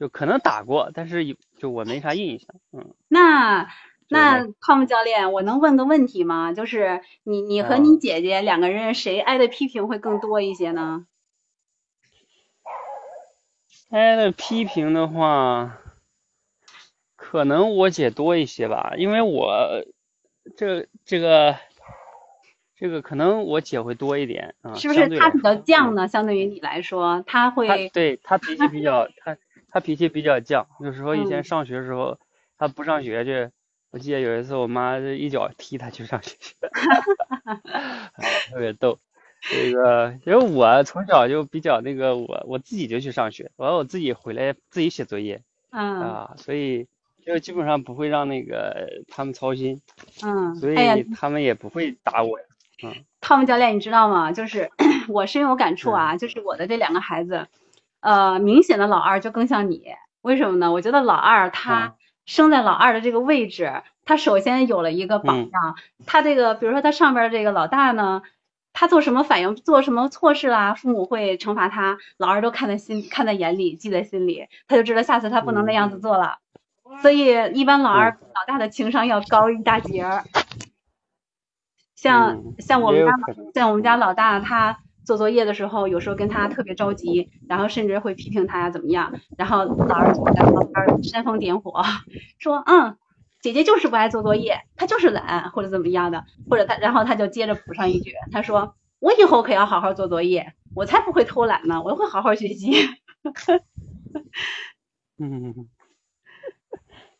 [0.00, 3.70] 就可能打过，但是有就我没啥印象，嗯，那就
[4.12, 6.52] 那没 Tom 教练，我能问个问题吗？
[6.52, 11.06] 就是你你和啊你姐姐两个人谁挨的批评会更多一些呢？
[13.90, 15.78] 挨的批评的话，
[17.16, 19.84] 可能我姐多一些吧，因为我
[20.56, 21.56] 这这个
[22.76, 26.08] 这个可能我姐会多一点啊，是不是她比较犟呢？
[26.08, 29.36] 相对于你来说，她他会对她脾气比较， 她
[29.70, 30.66] 她脾气比较犟。
[30.80, 32.18] 有时候以前嗯上学的时候，
[32.58, 33.50] 她不上学去，
[33.92, 36.36] 我记得有一次我妈就一脚踢他去上学
[38.50, 38.98] 特别逗。
[39.42, 46.86] 这个因为我从小就比较那个，我我自己就去上学，完了我自己回来自己写作业嗯啊，所以
[47.26, 49.82] 就基本上不会让那个他们操心，
[50.24, 52.46] 嗯，所以他们也不会打我呀。
[53.20, 54.32] ，Tom 教练，你知道吗？
[54.32, 54.70] 就是
[55.08, 57.46] 我深有感触啊，就是我的这两个孩子，
[58.00, 59.82] 呃，明显的老二就更像你，
[60.22, 60.70] 为什么呢？
[60.72, 61.94] 我觉得老二他啊
[62.32, 65.76] 生在老二的这个位置，他首先有了一个榜嗯样，
[66.06, 68.22] 他这个比如说他上边儿这个老大呢。
[68.74, 76.38] 他做什么反应，做什么错事啦，父母会惩罚他，老二都看在心看在眼里，记在心里，他就知道下次他不能那样子做了。
[77.02, 80.24] 所以一般老二比老大的情商要高一大截儿。
[81.94, 83.12] 像嗯像我们家
[83.52, 91.82] 像我们家老大，他做作业的时候，有时候跟他特别着急，然后甚至会批评他呀怎么样，然后老二就在旁边煽风点火，
[92.38, 92.96] 说嗯，
[93.40, 102.72] 姐姐就是不爱做作业，她就是懒或者怎么样的，或者他然后他就接着补上一句，他说我以后可要好好做作业，我才不会偷懒呢，我会好好学习。
[105.18, 105.68] 嗯，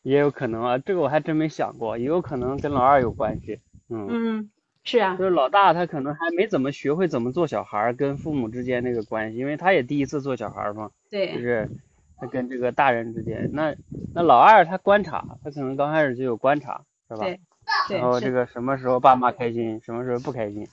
[0.01, 3.59] 也有可能啊，这个我还真没想过，也有可能跟老二有关系。
[3.89, 4.49] 嗯，嗯，
[4.83, 11.69] 是啊，就是老大他可能还没怎么学会怎么做小孩儿，跟父母之间那个关系，因为他也第一次做小孩儿嘛，就，是
[12.17, 13.73] 他跟这个大人之间，那
[14.13, 17.25] 那老二他观察，他可能刚开始就有观察，是吧？
[17.25, 17.39] 对
[17.87, 20.67] 对然后这，个什么时候爸妈开心，什么时候不开心，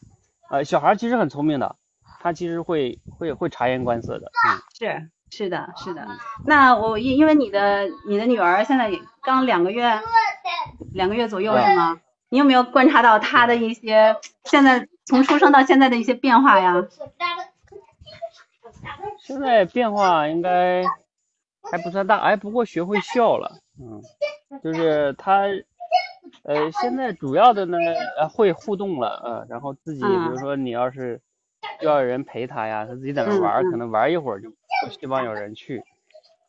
[0.51, 1.77] 呃，小孩儿其实很聪明的，
[2.21, 4.59] 他其实会会会察言观色的，嗯。
[4.77, 6.05] 是是的，是的。
[6.45, 9.89] 那我因因为你的你的女儿现在也刚两个月，
[10.93, 12.01] 两个月左右是吗？
[12.31, 16.75] 你有没有观察到他的一些现在从出生到现在的一些变化呀？
[19.19, 20.85] 现在变化应该
[21.71, 24.01] 还不算大，哎，不过学会笑了，嗯，
[24.63, 25.43] 就是他，
[26.45, 27.77] 呃，现在主要的呢，
[28.17, 31.21] 呃，会互动了，呃，然后自己，比如嗯说你要是
[31.81, 35.83] 要有人陪他呀，他自己在那嗯玩，嗯可能玩一会儿就不希望有人去。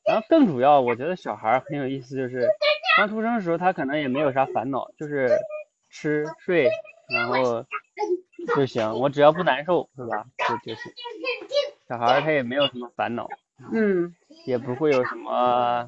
[0.07, 2.47] 然后更主要，我觉得小孩很有意思，就是
[2.97, 5.29] 刚出生的时候他可能也没有啥烦恼，就是
[5.91, 6.69] 吃睡，
[7.13, 7.65] 然后
[8.55, 10.25] 就行，我只要不难受，是吧？
[10.37, 10.91] 就就行。
[11.87, 13.29] 小孩他也没有什么烦恼。
[13.71, 14.15] 嗯，
[14.47, 15.87] 也不会有什么，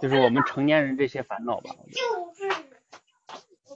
[0.00, 1.70] 就是我们成年人这些烦恼吧。
[1.80, 1.88] 我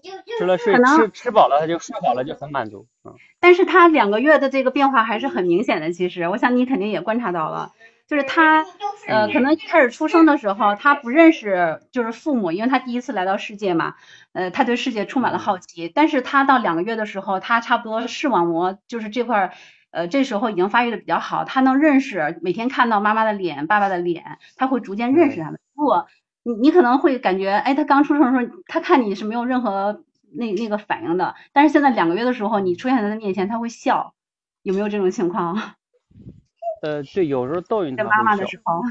[0.01, 2.87] 觉得吃了睡，吃吃饱了他就睡饱了就很满足。
[3.05, 5.93] 嗯，但是他两个月的这个变化还是很明显的。
[5.93, 7.73] 其实我想你肯定也观察到了，
[8.07, 8.65] 就是他
[9.09, 13.95] 呃，可能一开始出生的时候，他不认识就是父母，因为他第一次来到世界嘛，
[14.33, 15.89] 呃，他对世界充满了好奇。
[15.89, 19.53] 但是他到两个月的时候，他差不多视网膜就是这块儿。
[19.91, 25.61] 呃，这时候已经发育的比较好，他能认识，每天看到妈妈的脸、爸爸的脸，他会逐渐认识他们。
[25.77, 26.09] 如果
[26.43, 30.03] 你你可能会感觉，哎，他刚出生的时候，他看你是没有任何
[30.33, 34.15] 那那个反应的，但是现在两个月的时候，你出现在他面前，他会笑，
[34.65, 35.77] 有没有这种情况？
[36.83, 38.83] 呃，对，有时候逗应在他会笑妈妈的时，候，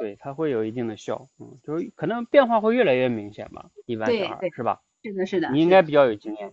[0.00, 4.80] 对，他会有一定的笑，嗯，就是可能变化会越来越明显吧，一般小孩是吧？
[5.02, 6.52] 是的，是的，你应该比较有经验。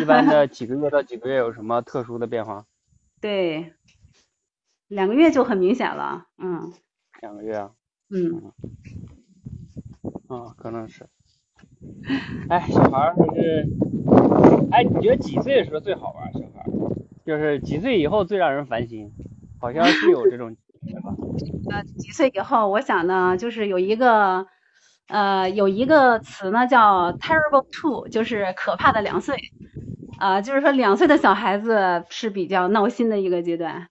[0.00, 2.64] 一般的几个月到几个月有什么特殊的变化？
[3.20, 3.72] 对，
[4.88, 6.72] 两个月就很明显了，嗯
[7.20, 7.72] 两个月啊？
[8.10, 8.52] 嗯，
[10.28, 11.06] 啊，可能是。
[12.48, 13.66] 哎，小孩儿还是，
[14.70, 16.32] 哎，你觉得几岁的时候最好玩？
[17.24, 19.12] 就是几岁以后最让人烦心，
[19.58, 20.54] 好像是有这种
[20.86, 21.14] 觉吧？
[21.70, 24.46] 呃，几岁以后，我想呢，就是有一个，
[25.08, 29.36] 呃，有一个词呢叫 terrible two，就是可怕的两岁。
[30.18, 33.88] 啊、就是说两岁的小孩子是比较闹心的一个阶段，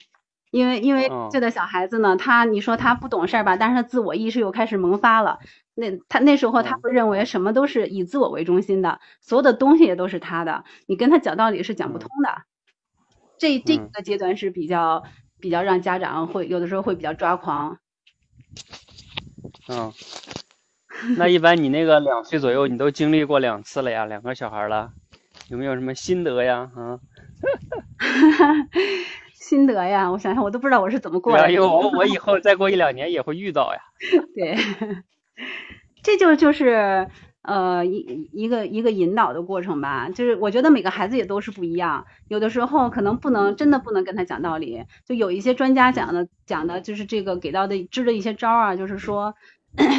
[0.52, 5.40] 因为因为嗯这个小孩子呢，他你说他不懂事儿吧，但是他自我意识又开始萌发了。
[5.76, 12.44] 那他那时候他嗯会认为什么都是以自我为中心的，所有的东西也都是他的，你跟他讲道理是讲不嗯通的。
[13.42, 15.04] 这这嗯个阶段是比较
[15.40, 17.80] 比较让家长会有的时候会比较抓狂。
[19.68, 19.92] 嗯，
[21.18, 24.92] 那一般你那个两岁左右，你都经历过两次了呀，两个小孩儿了，
[25.50, 26.70] 有没有什么心得呀？
[26.76, 27.00] 啊，
[29.34, 31.52] 心得呀，我想想，我都不知道我是怎么过来的。
[31.52, 33.80] 因为我我以后再过一两年也会遇到呀。
[34.36, 34.56] 对，
[36.04, 37.08] 这就就是
[37.44, 40.10] 呃一一个一个引导的过程吧。
[40.10, 44.86] 就是我觉得每个孩子也都是不一样，有的时候可能不能真的不能跟他讲道理。
[45.06, 49.36] 就有一些专家讲的讲的就是这个给到的支的一些招儿啊，就是说。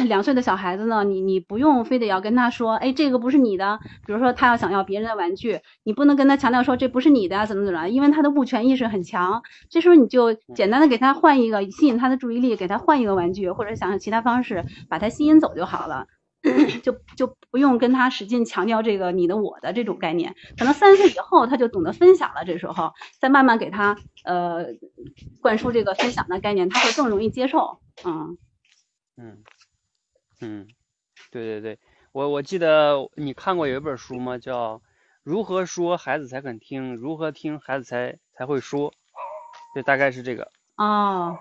[0.07, 3.79] 两岁的小孩子呢，你你不用非得要跟他说，哎，这个不是你的。
[4.05, 9.41] 比如说他要想要别人的玩具，你不能跟他强调说这不是你的啊，怎么怎么，因为他的物权意识很强。
[9.71, 16.05] 这时候你就简单的给他换一个，吸引他的注意力，给他换一个玩具，或者想想其他方式把他吸引走就好了。
[16.83, 24.65] 就就不用跟他使劲强调这个你的我的这种概念，可能三岁以后他就懂得分享了，这时候再慢慢给他呃
[25.41, 27.79] 灌输这个分享的概念，他会更容易接受。
[28.03, 28.37] 嗯，
[29.15, 29.43] 嗯
[30.41, 30.67] 嗯，
[31.31, 31.79] 对对对，
[32.11, 34.37] 我我记得你看过有一本书吗？
[34.37, 34.77] 叫
[35.23, 38.91] 《如何说孩子才肯听，如何听孩子才才会说》，
[39.73, 40.51] 就，大概是这个。
[40.75, 41.37] 哦，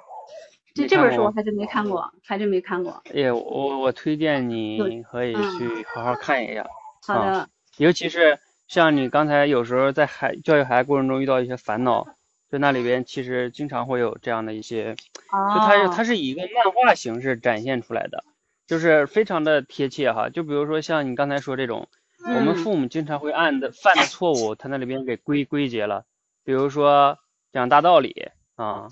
[0.74, 3.02] 这这本书我还真没看过，还真没看过。
[3.12, 6.66] 也，我我推荐你可以嗯去好好看一下，
[7.06, 7.48] 好的，
[7.78, 12.06] 尤其是像你刚才有时候在孩教育孩子过程中遇到一些烦恼，
[12.50, 18.24] 就那里边其实经常会有这样的一些，就它是哦，它是以一个漫画形式展现出来的，
[18.66, 20.28] 就是非常的贴切哈。
[20.28, 21.88] 就比如说像你刚才说这种，
[22.24, 22.56] 我们嗯。
[22.56, 26.04] 父母经常会按的犯的错误，他那里边给归归结了，
[26.44, 27.18] 比如说
[27.52, 28.88] 讲大道理啊，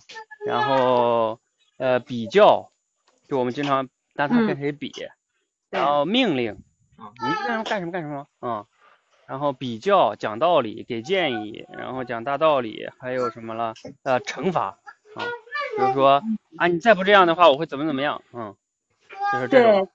[0.47, 1.39] 然后
[1.81, 2.71] 呃比较，
[3.27, 4.59] 就我们经常拿他跟嗯。
[4.59, 5.11] 谁比，对。
[5.71, 6.53] 然后命令
[6.97, 8.67] 啊，你干什么干什么干什么啊，
[9.27, 13.73] 然后比较讲道理给建议，然后讲大道理，还有什么了？
[14.03, 14.79] 呃惩罚
[15.15, 15.25] 啊，
[15.77, 16.23] 比如说
[16.59, 18.55] 啊你再不这样的话我会怎么怎么样，嗯，
[19.33, 19.73] 就是这种。
[19.73, 19.89] 对，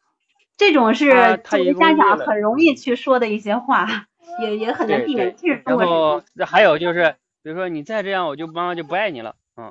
[0.57, 4.07] 这种是他他作为家长很容易去说的一些话，
[4.41, 5.35] 也也很难避免。
[5.65, 9.69] 然后那还有就是，比如说你再这样，我就妈妈就不爱你了，嗯，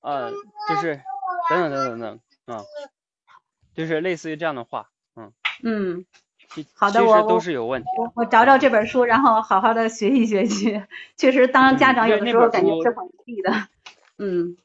[0.00, 0.30] 呃，
[0.68, 1.00] 就是
[1.48, 2.64] 等等等等等，嗯，
[3.74, 5.32] 就是类似于这样的话，嗯，
[5.62, 6.06] 嗯，
[6.48, 8.02] 其好的我都是有问题的。
[8.02, 10.82] 我我找找这本书，然后好好的学习学习。
[11.16, 13.68] 确实，当家嗯长有的时候感觉是很无力的。
[14.18, 14.56] 嗯，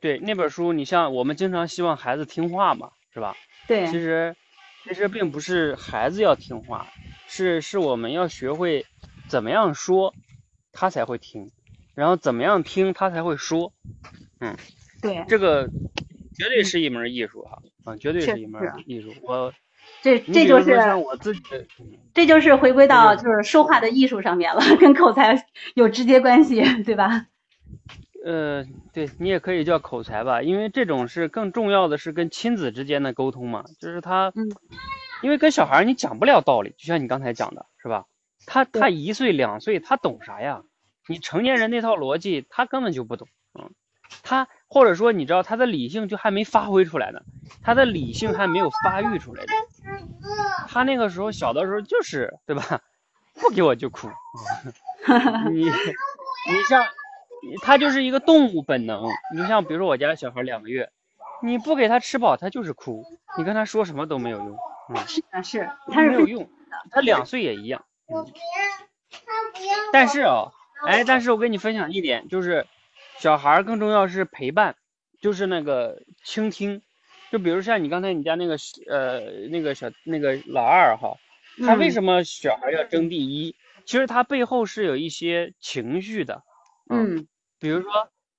[0.00, 3.34] 对那本书，你像我们经常希望孩子听话嘛，是吧？
[3.66, 4.36] 对其，实
[4.84, 6.86] 其实并不是孩子要听话，
[7.26, 8.84] 是是我们要学会
[9.28, 10.14] 怎么样说，
[10.72, 11.50] 他才会听，
[11.96, 13.72] 然后怎么样听他才会说。
[14.38, 14.54] 嗯
[15.02, 15.66] 对，这个
[16.34, 19.12] 绝对是一门艺术哈，啊，绝对是一门艺术。
[19.22, 19.52] 我
[20.02, 27.26] 这这就是我自己的，嗯这就是回归到就是说话的艺术上面了，跟口才有直接关系，对吧？
[28.24, 34.48] 呃，对你也可以叫口才吧，因为这种是更重要的是跟亲子之间的沟通嘛，就是他，嗯
[35.22, 38.04] 因为跟小孩你讲不了道理，就像你刚才讲的是吧？
[38.46, 40.62] 他他一岁两岁，他懂啥呀？
[41.08, 43.28] 你成年人那套逻辑，他根本就不懂，
[43.58, 43.70] 嗯，
[44.22, 47.20] 他或者说你知道他的理性就还没发挥出来呢，
[47.62, 49.52] 他的理性还没有发育出来呢，
[50.68, 52.80] 他那个时候小的时候就是对吧？
[53.34, 54.08] 不给我就哭，
[55.52, 55.70] 你你
[56.68, 56.82] 像
[57.62, 59.04] 他就是一个动物本能，
[59.34, 60.90] 你像比如说我家小孩两个月，
[61.42, 63.04] 你不给他吃饱，他就是哭，
[63.36, 64.56] 你跟他说什么都没有用，
[64.88, 66.48] 嗯，啊，是，他是没有用，
[66.90, 68.24] 他两岁也一样，嗯，
[69.92, 70.50] 但是啊、
[70.86, 72.66] 哎，但是我跟你分享一点，就是
[73.18, 74.76] 小孩儿更重要是陪伴，
[75.20, 76.80] 就是那个倾听，
[77.30, 78.56] 就比如像你刚才你家那个
[78.88, 81.16] 呃那个小那个老二哈，
[81.66, 81.90] 他为嗯。
[81.90, 83.54] 什么小孩要争第一？
[83.84, 86.42] 其实他背后是有一些情绪的，
[86.88, 87.26] 嗯。
[87.58, 87.90] 比如说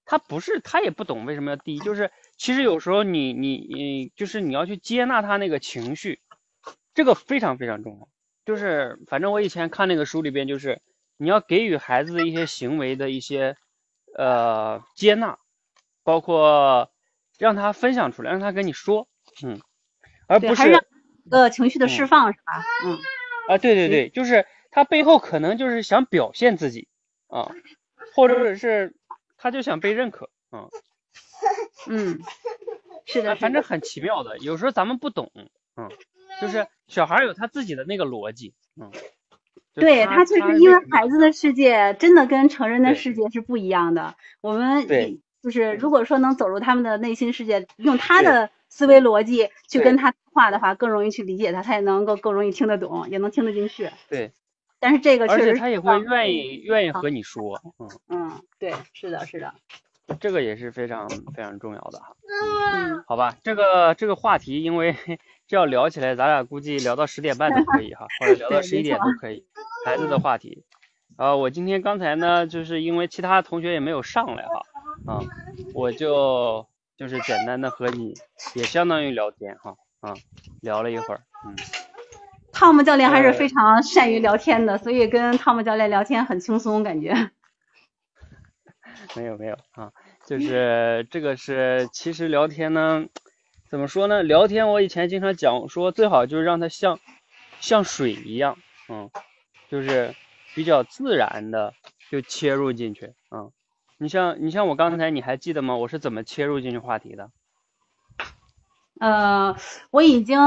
[0.06, 6.19] 他不是他也不懂为什么要第一，就是其实有时候你你你就是你要去接纳他那个情绪，
[6.94, 8.07] 这个非常非常重要。
[8.45, 10.80] 就是反正我以前看那个书里边，就是
[11.18, 13.57] 你要给予孩子的一些行为的一些
[14.15, 15.38] 呃接纳，
[16.03, 16.91] 包括
[17.38, 19.07] 让他分享出来，让他跟你说，
[19.44, 19.60] 嗯，
[20.27, 20.84] 而不是对还是让
[21.30, 22.64] 个情绪的释放，是吧？
[22.85, 22.99] 嗯。
[23.49, 26.89] 啊，对对对，就是他背后可能就是想表现自己
[27.27, 27.52] 啊，
[28.14, 28.95] 或者是
[29.38, 30.68] 他就想被认可啊。
[31.88, 32.19] 嗯，
[33.06, 35.31] 是的，反正很奇妙的，有时候咱们不懂，
[35.77, 35.89] 嗯，
[36.41, 38.91] 就是小孩有他自己的那个逻辑，嗯。
[39.80, 44.16] 对他确实，因为孩子的世界真的跟成人的世界是不一样的。
[44.41, 44.88] 我们
[45.41, 53.90] 就是如果说能走入他们的内心世界，用他的思维逻辑去跟他话的话，更容易去理解他，他也能够更容易听得懂，也能听得进去。
[54.10, 54.32] 对。
[54.80, 59.54] 但是这个确实，他也会愿意愿意和你说，嗯嗯，对，是的，是的。
[60.20, 62.16] 这个也是非常非常重要的哈。
[62.30, 63.04] 嗯。
[63.08, 64.95] 好吧，这个这个话题，因为
[65.48, 69.45] 这要聊起来，咱俩估计聊到十点半都可以哈，或者聊到十一点都可以。
[69.86, 70.65] 孩子的话题，
[71.15, 75.19] 啊，我今天刚才呢，就是因为其他同学也没有上来哈，啊，
[75.74, 76.68] 我就
[76.98, 78.14] 就是简单的和你
[78.56, 80.14] 也相当于聊天哈，啊，
[80.61, 81.56] 聊了一会儿，嗯。
[82.52, 87.14] 汤姆教练还是非常善于聊天的，所以跟汤姆教练聊天很轻松感觉。
[89.15, 89.94] 没有没有啊，
[90.26, 93.06] 就是这个是其实聊天呢，
[93.69, 94.23] 怎么说呢？
[94.23, 96.99] 聊天我以前经常讲说，最好就是让它像
[97.60, 98.57] 像水一样，
[98.89, 99.10] 嗯。
[99.69, 100.15] 就是
[100.56, 101.73] 比较自然的
[102.10, 103.52] 就切入进去，嗯，
[103.98, 105.76] 你像你像我刚才你还记得吗？
[105.76, 107.30] 我是怎么切入进去话题的？
[109.02, 109.57] 呃，
[109.91, 110.39] 我已经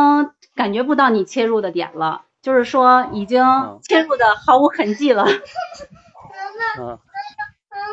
[0.55, 3.44] 感觉不到你切入的点了，就是说已经
[3.82, 5.26] 切入的毫无痕迹了。
[6.80, 6.98] 嗯，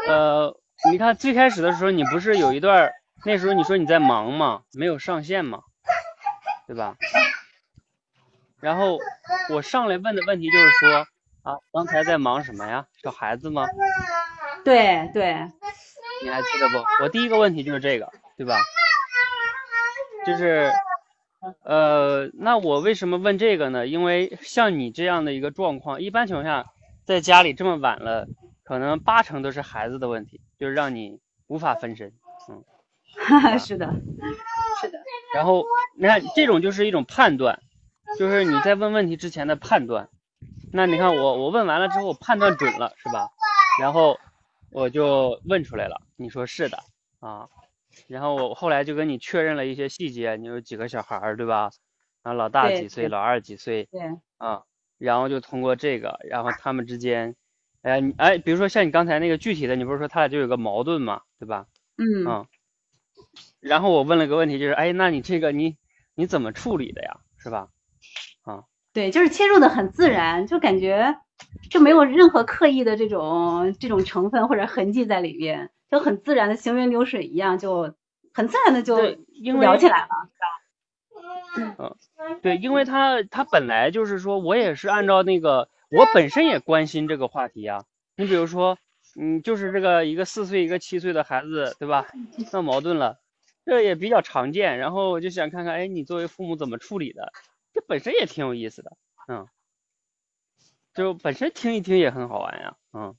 [0.07, 0.57] 呃，
[0.89, 2.89] 你看最开始的时候，你不是有一段，
[3.27, 5.59] 那时候你说你在忙嘛，没有上线嘛，
[6.65, 6.95] 对吧？
[8.61, 8.97] 然后
[9.49, 11.05] 我上来问的问题就是说。
[11.43, 12.85] 啊，刚才在忙什么呀？
[13.01, 13.65] 小孩子吗？
[14.65, 15.33] 对对。
[16.23, 17.03] 你还记得不？
[17.03, 18.61] 我第一个问题就是这个，对吧？
[20.25, 20.71] 就是，
[21.63, 23.87] 呃，那我为什么问这个呢？
[23.87, 26.65] 因为像你这样的一个状况，一般情况下，
[27.05, 28.27] 在家里这么晚了，
[28.63, 32.13] 可能八成都是孩子的问题，就是让你无法分身。
[32.49, 32.63] 嗯。
[33.17, 33.85] 哈哈，是的，
[34.81, 34.99] 是的。
[35.33, 35.65] 然后
[35.97, 37.59] 你看，这种就是一种判断，
[38.17, 40.09] 就是你在问问题之前的判断。
[40.71, 43.29] 那你看我我问完了之后判断准了是吧？
[43.81, 44.17] 然后
[44.71, 46.77] 我就问出来了，你说是的
[47.19, 47.47] 啊，
[48.07, 51.71] 然后我后来就跟你确认了一些细节，你有几个小孩儿对吧？
[52.23, 53.87] 然后老大几岁，老二几岁？
[53.91, 54.01] 对。
[54.37, 54.63] 啊，
[54.97, 57.35] 然后就通过这个，然后他们之间，
[57.81, 61.65] 哎你哎，比如说像你刚才那个具体的，你不是说他俩就有个矛盾嘛，对吧？
[61.97, 62.25] 嗯。
[62.25, 62.45] 啊。
[63.59, 65.77] 然后我问了个问题，就是哎，那你这个你
[66.15, 67.17] 你怎么处理的呀？
[67.37, 67.67] 是吧？
[68.43, 68.63] 啊。
[68.93, 71.17] 对，就是切入的很自然，就感觉
[71.69, 77.93] 就没有任何刻意的这种这种成分或者痕迹在里边，就很自然的行云流水一样，就
[78.33, 78.97] 很自然的就
[79.59, 80.07] 聊起来了，
[81.55, 81.95] 是吧？
[82.17, 87.83] 嗯，对，因为他他本来就是说我也是按照那个，我本身也关心这个话题啊。
[88.15, 88.77] 你比如说，
[89.19, 92.07] 嗯，就是这个一个四岁一个七岁的孩子，对吧？
[92.51, 93.19] 闹矛盾了，
[93.67, 94.79] 这也比较常见。
[94.79, 97.33] 然后我就想看看，哎，你作为父母怎么处理的？
[97.73, 99.45] 这本身也挺有意思的，嗯，
[100.95, 103.15] 就本身听一听也很好玩呀，嗯，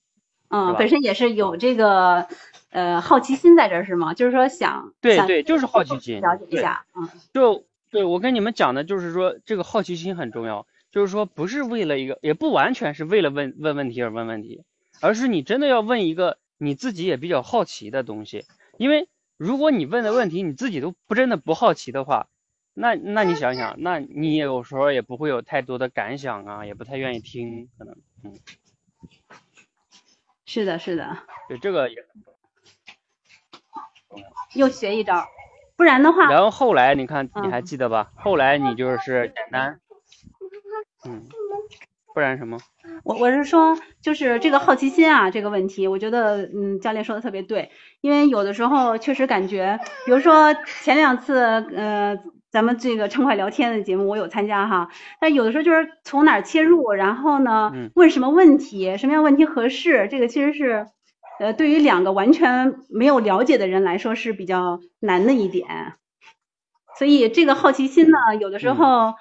[0.49, 2.27] 嗯，本身也是有这个
[2.71, 4.15] 呃好奇心在这儿是吗？
[4.15, 14.65] 就是说想对对，就是好奇心，了解一下，嗯，就对我跟你们讲的就是说这个好奇心很重要，就是说不是为了一个，也不完全是为了问问问题而问问题，
[15.01, 18.45] 而是你真的要问一个你自己也比较好奇的东西，
[18.77, 19.09] 因为
[19.39, 22.29] 如果你问的问题你自己都不真的不好奇的话。
[22.81, 28.39] 那那你想想，那你有时候也不会有太多的感想啊，也不太愿意听，可能，嗯，
[30.47, 31.97] 是的，是的，对这个也
[34.55, 35.27] 又学一招，
[35.77, 38.13] 不然的话，然后后来你看你还记得吧？
[38.15, 39.81] 后来你就是简单，
[41.05, 41.27] 嗯，
[42.19, 42.59] 不然什么？
[43.05, 47.71] 我我是说，就是这个好奇心啊，这个问题，我觉得，嗯，教练说的特别对，
[48.01, 51.39] 因为有的时候确实感觉，比如说前两次，
[51.77, 52.19] 呃。
[52.51, 54.89] 咱们这个畅快聊天的节目我有参加哈，
[55.21, 60.87] 但有的时候就是从哪切入，然后呢，问什么问题，什么样问题合适，这个其实是，
[61.41, 65.67] 呃，对于两个完全没有了解的人来说是比较难的一点。
[66.99, 69.13] 所以这个好奇心呢，有的时候，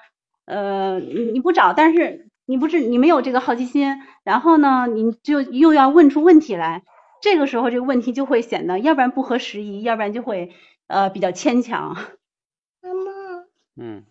[0.46, 6.82] 呃，你你不找，但是你不是你没有这个好奇心，然后呢，你就又要问出问题来，
[7.20, 10.54] 这个时候这个问题就会显得，要不然不合时宜，要不然就会
[10.86, 11.94] 呃比较牵强。
[12.80, 13.44] 妈妈
[13.76, 14.02] 嗯，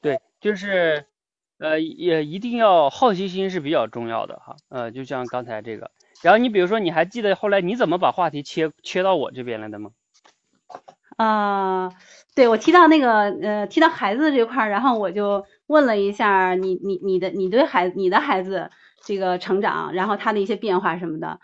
[0.00, 1.04] 对，就是，
[1.58, 5.90] 呃，也一定要好奇心是比较重要的哈，呃，就像刚才这个，
[6.22, 9.90] 然后你比如说，你还记得后来你怎么把话题切切到我这边来的吗？
[11.18, 11.92] 啊，
[12.34, 18.70] 对我提到那个呃，提到孩子这块儿，然后我就问了一下你你你的你对孩你的孩子
[19.04, 21.38] 这个成长，然后他的一些变化什么的，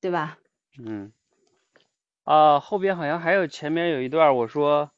[0.00, 0.38] 对吧？
[0.82, 1.12] 嗯，
[2.24, 4.90] 啊，后边好像还有前面有一段我说，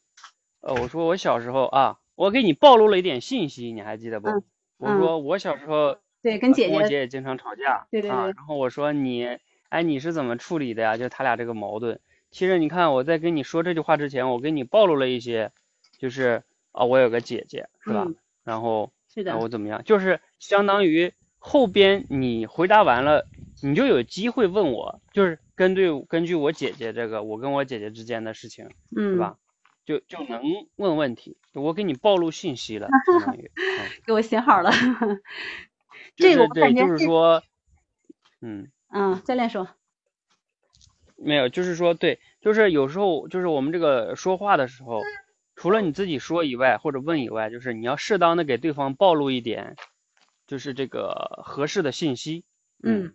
[0.60, 4.28] 呃，我说我小时候啊，我给你暴露了一点信息，你还记得不？
[4.28, 4.42] 嗯
[4.78, 9.26] 我说我小时候对，跟姐跟我姐，姐也经常吵架，啊，对对对然后我说你，
[9.70, 10.96] 哎，你是怎么处理的呀？
[10.96, 12.00] 就他俩这个矛盾。
[12.30, 15.52] 其实你看我在跟你说这句话之前，我给你暴露了一些，
[15.98, 18.04] 就是啊，我有个姐姐，是吧？
[18.06, 19.84] 嗯然后是的然，后怎么样？
[19.84, 23.26] 就是相当于后边你回答完了，
[23.62, 28.66] 你就有机会问我，就是根据根据我姐姐这个，我跟我姐姐之间的事情，
[28.96, 29.36] 嗯是，吧？
[29.84, 30.42] 就就能
[30.76, 34.70] 问问题，我给你暴露信息了，相当于，嗯， 给我写好了。
[36.16, 37.42] 就是这个我对，就是说，
[38.40, 38.70] 嗯。
[38.92, 39.68] 嗯，教练说，
[41.16, 45.02] 没有，就是说，对，就是有时候，就是我们这个说话的时候，
[45.60, 49.76] 除了你自己说以外，或者问以外，就是你要适当的给对方暴露一点，
[50.46, 52.44] 就是这个合适的信息，
[52.82, 53.12] 嗯，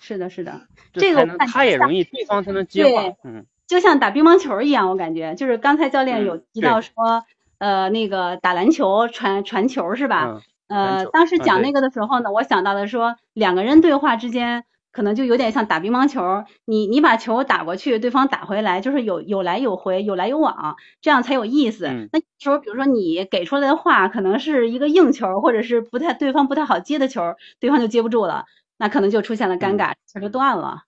[0.00, 3.46] 是的，是的，这个他也容易，对方才能接话，嗯。
[3.66, 7.24] 就像打乒乓球一样，我感觉就是刚才教练嗯有提到说，
[7.58, 10.40] 呃，那个打篮球传传球是吧？
[10.68, 10.98] 嗯？
[10.98, 21.86] 呃，当时讲那个的时候呢，我想到的说，两个人对话之间可能就有点像打乒乓球，你你把球打过去，对方打回来，就是有有来有回，有来有往，这样才有意思。
[21.88, 28.44] 嗯那有时候比如说你给出来的话可能是一个硬球，或者是不太对方不太好接的球，对方就接不住了，
[28.78, 30.82] 那可能就出现了尴尬，球就断了，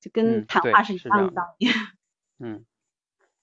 [0.00, 1.68] 就跟谈话是一样样的道理。
[2.38, 2.64] 嗯，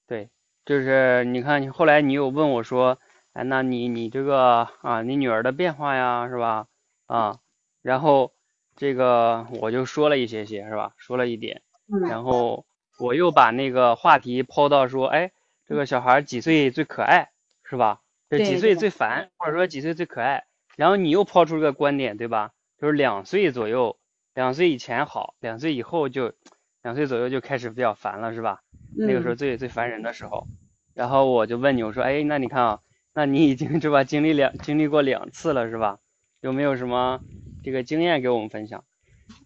[0.07, 0.29] 对，
[0.65, 2.99] 就是你看，你后来你有问我说，
[3.33, 6.67] 哎，那你你这个啊，你女儿的变化呀，是吧？
[7.07, 7.39] 啊，
[7.83, 8.32] 然后
[8.75, 10.93] 这个我就说了一些些，是吧？
[10.97, 11.61] 说了一点。
[11.91, 12.65] 嗯然后
[12.99, 15.31] 我又把那个话题抛到说，哎，
[15.67, 17.29] 这个小孩几岁最可爱，
[17.63, 18.01] 是吧？
[18.29, 20.45] 这几岁最烦，或者说几岁最可爱。
[20.75, 22.51] 然后你又抛出这个观点，对吧？
[22.79, 23.97] 就是两岁左右，
[24.33, 26.33] 两岁以前好，两岁以后就，
[26.81, 28.61] 两岁左右就开始比较烦了，是吧？
[28.95, 30.47] 那个时候嗯最最烦人的时候。
[30.93, 32.79] 然后我就问你，我说，哎，那你看啊，
[33.13, 35.99] 那你已经 是吧经历两经历过两次了，是吧？
[36.41, 37.19] 有没有什么
[37.63, 38.83] 这个经验给我们分享？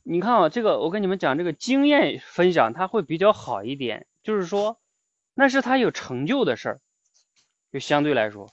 [0.04, 4.78] 你看啊，这个我跟你们讲，这个经验分享它会比较好一点，就是说，
[5.34, 6.80] 那是他有成就的事儿，
[7.72, 8.50] 就相对来说，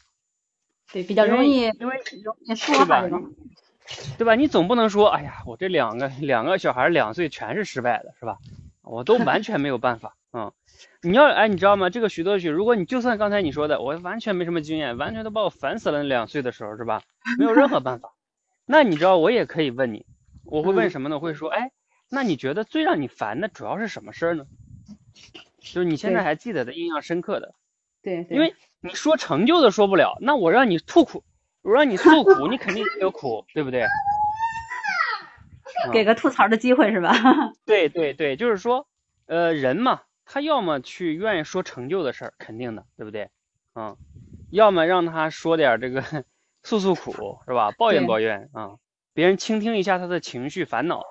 [0.92, 3.34] 对，比较容易因为容易说对吧话这种。
[4.16, 4.34] 对吧？
[4.34, 8.38] 你总不能说，哎呀，我这两个两个小孩两岁全是失败的，是吧？
[8.80, 10.50] 我都完全没有办法，嗯。
[11.02, 11.90] 你要哎，你知道吗？
[11.90, 16.02] 这个许多许，如果你就算刚才你说的，我完全没什么经验，完全都把我烦死了。
[16.02, 17.02] 那两岁的时候是吧？
[17.38, 18.13] 没有任何办法。
[18.66, 20.06] 那你知道，我也可以问你，
[20.44, 21.16] 我会问嗯什么呢？
[21.16, 21.70] 我会说，哎，
[22.10, 24.46] 那你觉得最让你烦的主要是什么事儿呢？
[25.58, 27.54] 就是你现在还记得的、印象深刻的，
[28.02, 31.24] 对对，因为你说成就的说不了，那我让你吐苦，
[31.62, 33.84] 我让你诉苦，你肯定有苦，对不对？
[35.92, 37.12] 给个吐槽的机会是吧？
[37.66, 38.86] 对对对，就是说，
[39.26, 43.28] 呃，人嘛，他要么去愿意说成就的事儿，肯定的，对不对？
[43.74, 43.96] 嗯，
[44.50, 46.02] 要么让他说点儿这个
[46.64, 47.70] 诉诉苦， 是吧？
[47.78, 48.74] 抱怨抱怨啊，
[49.12, 51.02] 别人倾听一下他的情绪烦恼，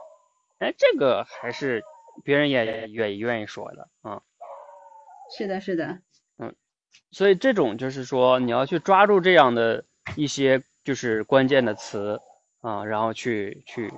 [0.59, 1.81] 哎，这个还是
[2.25, 4.21] 别人也也也愿意说的啊。
[5.37, 5.99] 是的，是的，
[6.37, 6.53] 嗯
[7.11, 9.85] 所以这种就是说，你要去抓住这样的
[10.15, 12.19] 一些就是关键的词
[12.61, 13.91] 啊，然后去去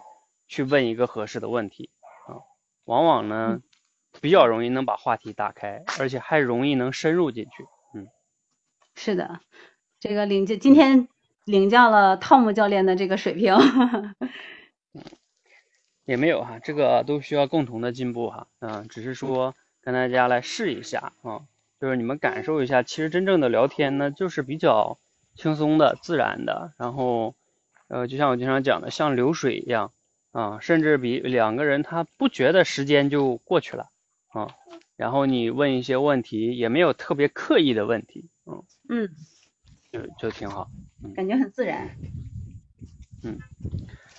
[0.47, 1.89] 去问一个合适的问题
[2.27, 2.39] 啊，
[2.85, 3.59] 往往呢
[4.21, 7.65] 比较容易能把话题打开，而且还容易能深入进去。
[7.93, 8.07] 嗯，
[8.95, 9.39] 是的。
[9.99, 11.07] 这个领教今天
[11.45, 13.55] 领教了 Tom 教练的这个水平。
[16.05, 18.47] 也没有哈，这个都需要共同的进步哈。
[18.59, 21.41] 嗯，只是说跟大家来试一下啊，
[21.81, 24.99] 就是你们感受一下，其实真正的聊天呢，就是比较
[25.35, 27.33] 轻松的、自然的，然后
[27.87, 29.91] 呃，就像我经常讲的，像流水一样
[30.31, 33.89] 啊，甚至比两个人他不觉得时间就过去了
[34.27, 34.49] 啊。
[34.95, 39.09] 然后你问一些问题，也没有特别刻意的问题，嗯，嗯，
[39.95, 40.69] 就就挺好。
[41.15, 41.89] 感觉很自然。
[43.23, 43.39] 嗯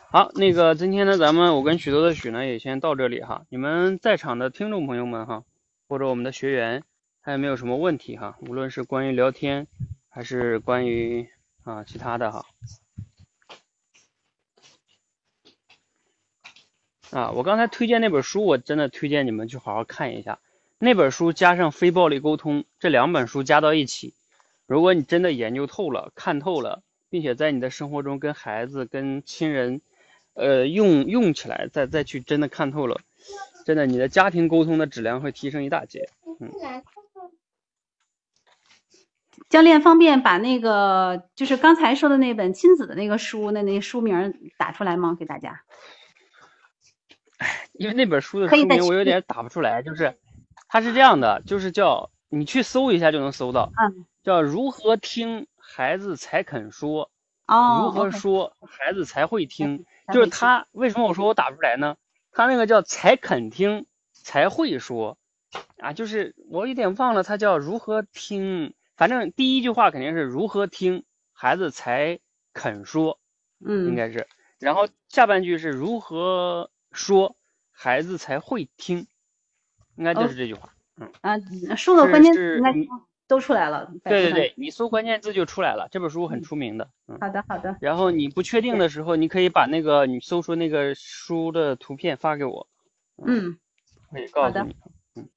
[0.09, 3.45] 好，那个今天呢，咱们我跟许多的许呢也先到这里哈。
[3.51, 5.45] 你们在场的听众朋友们哈，
[5.89, 6.83] 或者我们的学员，
[7.21, 8.39] 还有没有什么问题哈？
[8.49, 9.67] 无论是关于聊天，
[10.09, 11.29] 还是关于
[11.65, 12.47] 啊其他的哈。
[17.11, 20.39] 啊，我刚才推荐那本书，我真的推荐你们去好好看一下。
[20.79, 24.15] 那本书加上非暴力沟通这两本书加到一起，
[24.67, 29.81] 如果你真的研究透了、看透了，并且在你的生活中跟孩子、跟亲人，
[30.35, 33.01] 呃，用用起来，再再去真的看透了，
[33.65, 36.09] 真的你的家庭沟通的质量会提升一大截。
[36.41, 36.51] 嗯，
[39.49, 45.17] 教练方便把那个就是刚才说的那本亲子的那个书，那那书名打出来吗？
[45.19, 45.63] 给大家。
[47.75, 50.17] 因为那本书的书名我有点打不出来，就是
[50.69, 57.13] 它是这样的，就是叫你去搜一下就能搜到，嗯，叫如何听孩子才肯说，
[57.47, 61.97] 哦，如何说孩子才会听，就是他为什么我说我打不出来呢？
[62.33, 65.17] 他那个叫才肯听才会说，
[65.79, 72.19] 啊，就是我有点忘了他叫如何听，反正第一句话肯定是如何听孩子才
[72.53, 73.21] 肯说，
[73.65, 73.87] 嗯。
[73.87, 74.27] 应嗯，该是，
[74.59, 77.37] 然后下半句是如何说
[77.71, 79.07] 孩子才会听，
[79.95, 80.75] 应该就是这句话。
[80.97, 81.13] 嗯。
[81.21, 81.39] 啊，
[81.77, 83.91] 说的关键词应该都都出来了。
[84.05, 87.19] 对对对，你搜关键字就出来了，这本书很嗯出名的，嗯。
[87.21, 92.69] 好的好的，然后你不确定的时候，你可以把那个你搜出那个书的图片发给我，
[93.25, 93.59] 嗯，
[94.11, 94.75] 可以告诉你。
[95.17, 95.29] 嗯，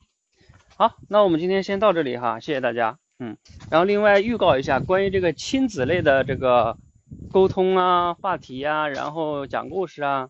[0.77, 2.97] 好，那我们今天先到这里哈，谢谢大家。
[3.19, 3.35] 嗯，
[3.69, 6.77] 然后另外预告一下，关于这个亲子类的这个
[7.31, 10.29] 沟通啊、话题啊，然后讲故事啊，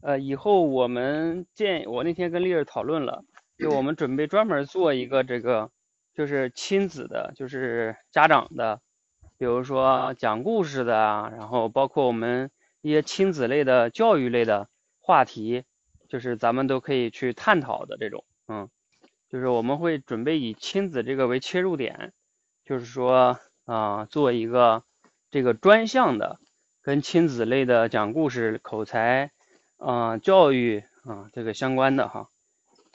[0.00, 3.22] 呃，以后我们建我那天跟丽儿讨论了，
[3.58, 5.70] 就我们准备专门做一个这个，
[6.16, 8.80] 就是亲子的，就是家长的，
[9.36, 14.66] 比如说讲故事的啊，然后包括我们一些亲子类的、教育类的
[14.98, 15.64] 话题，
[16.08, 18.70] 就是咱们都可以去探讨的这种，嗯，
[19.28, 22.14] 就是我们会准备以亲子这个为切入点，
[22.64, 24.84] 就是说啊、做一个
[25.30, 26.40] 这个专项的
[26.80, 29.32] 跟亲子类的讲故事、口才
[29.76, 32.30] 啊、教育啊、这个相关的哈。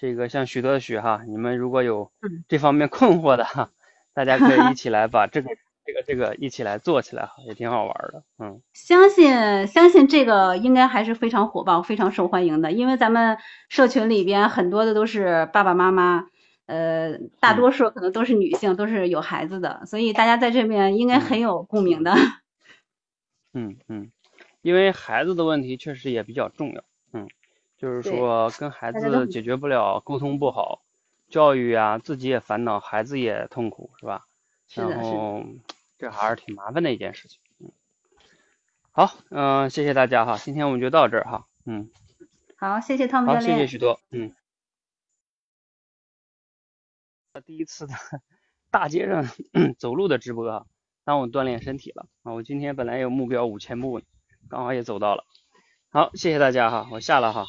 [0.01, 3.69] 这个像许多的许哈，你们如果有嗯这方面困惑的哈，
[4.15, 5.49] 大家可以一起来把这个
[5.85, 8.59] 这个这个一起来做起来哈，也挺好玩的，嗯。
[8.73, 13.37] 相信相信这个应该还是非常火爆、非常受欢迎的，因为咱们
[13.69, 16.25] 社群里边很多的都是爸爸妈妈，
[16.65, 22.15] 呃，大多数可能都是女性，都是有孩子的，所以大家在这边应该很有共鸣的。
[23.53, 24.11] 嗯嗯，
[24.63, 26.83] 因为孩子的问题确实也比较重要，嗯，
[27.81, 30.83] 就是说跟孩子解决不了，沟通不好，
[31.29, 34.27] 教育啊，自己也烦恼，孩子也痛苦，是吧？
[34.75, 35.43] 然后
[35.97, 37.71] 这还是挺麻烦的一件事情，嗯。
[38.91, 41.89] 好，嗯、谢谢大家哈，今天我们就到这儿哈，嗯，
[42.55, 43.57] 好，谢谢汤姆好，教练。
[43.57, 44.31] 谢谢许多，嗯。
[47.47, 47.93] 第一次的
[48.69, 49.25] 大街上
[49.79, 50.65] 走路的直播啊，
[51.03, 52.33] 让我锻炼身体了啊！
[52.33, 54.01] 我今天本来有目标五千步，
[54.49, 55.23] 刚好也走到了。
[55.89, 57.47] 好，谢谢大家哈，我下了哈。